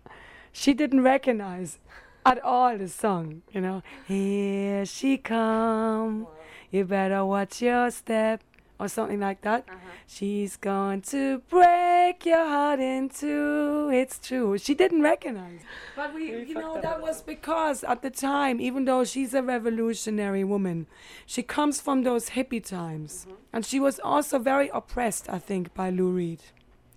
[0.53, 1.79] she didn't recognize
[2.25, 3.83] at all the song, you know.
[4.07, 6.27] Here she come,
[6.71, 8.43] you better watch your step,
[8.81, 9.65] or something like that.
[9.69, 9.79] Uh-huh.
[10.07, 13.91] She's going to break your heart in two.
[13.93, 14.57] It's true.
[14.59, 15.61] She didn't recognize.
[15.95, 20.45] But we, you know, that was because at the time, even though she's a revolutionary
[20.45, 20.87] woman,
[21.27, 23.27] she comes from those hippie times.
[23.53, 26.41] And she was also very oppressed, I think, by Lou Reed.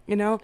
[0.07, 0.39] You know?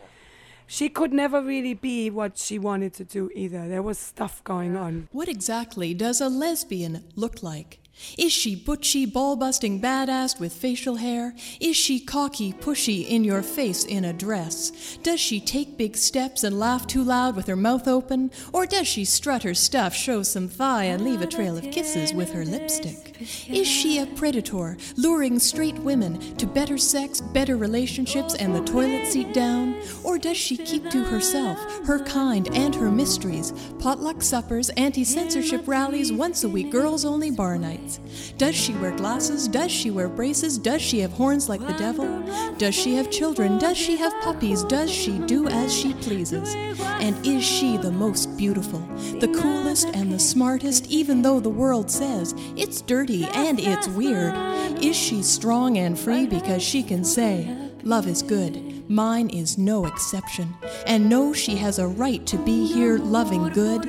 [0.72, 3.68] She could never really be what she wanted to do either.
[3.68, 5.10] There was stuff going on.
[5.12, 7.80] What exactly does a lesbian look like?
[8.20, 11.34] Is she butchy, ball busting badass with facial hair?
[11.60, 14.98] Is she cocky, pushy, in your face in a dress?
[15.02, 18.30] Does she take big steps and laugh too loud with her mouth open?
[18.54, 22.14] Or does she strut her stuff, show some thigh, and leave a trail of kisses
[22.14, 23.09] with her lipstick?
[23.20, 29.08] Is she a predator, luring straight women to better sex, better relationships, and the toilet
[29.08, 29.76] seat down?
[30.04, 33.52] Or does she keep to herself, her kind, and her mysteries?
[33.80, 38.00] Potluck suppers, anti censorship rallies, once a week girls only bar nights.
[38.38, 39.50] Does she wear glasses?
[39.50, 40.58] Does she wear braces?
[40.58, 42.24] Does she have horns like the devil?
[42.58, 43.58] Does she have children?
[43.58, 44.64] Does she have puppies?
[44.64, 46.56] Does she do as she pleases?
[47.02, 48.80] And is she the most beautiful,
[49.20, 54.34] the coolest, and the smartest, even though the world says it's dirty and it's weird?
[54.82, 59.86] Is she strong and free because she can say, Love is good, mine is no
[59.86, 60.56] exception,
[60.88, 63.84] and know she has a right to be here loving good?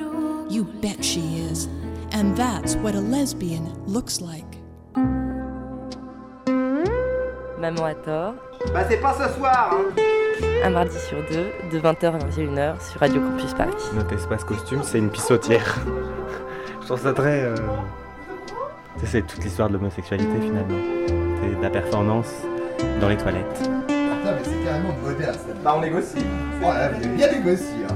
[0.51, 1.67] You bet she is.
[2.11, 4.57] And that's what a lesbian looks like.
[7.61, 8.35] Maman a tort.
[8.75, 10.30] Bah c'est pas ce soir hein.
[10.63, 13.73] Un mardi sur deux, de 20h à 21h sur Radio Campus Paris.
[13.95, 15.79] Notre espace costume, c'est une pissotière.
[16.81, 17.43] Je trouve ça très.
[17.45, 17.55] euh,
[19.05, 20.79] C'est toute l'histoire de l'homosexualité finalement.
[21.43, 22.31] C'est de la performance
[23.01, 23.47] dans les toilettes.
[23.59, 25.55] Putain mais c'est carrément de moderne ça.
[25.65, 26.17] Bah on négocie.
[26.19, 26.25] Ouais,
[26.61, 26.69] vous
[27.05, 27.95] avez bien négocié hein.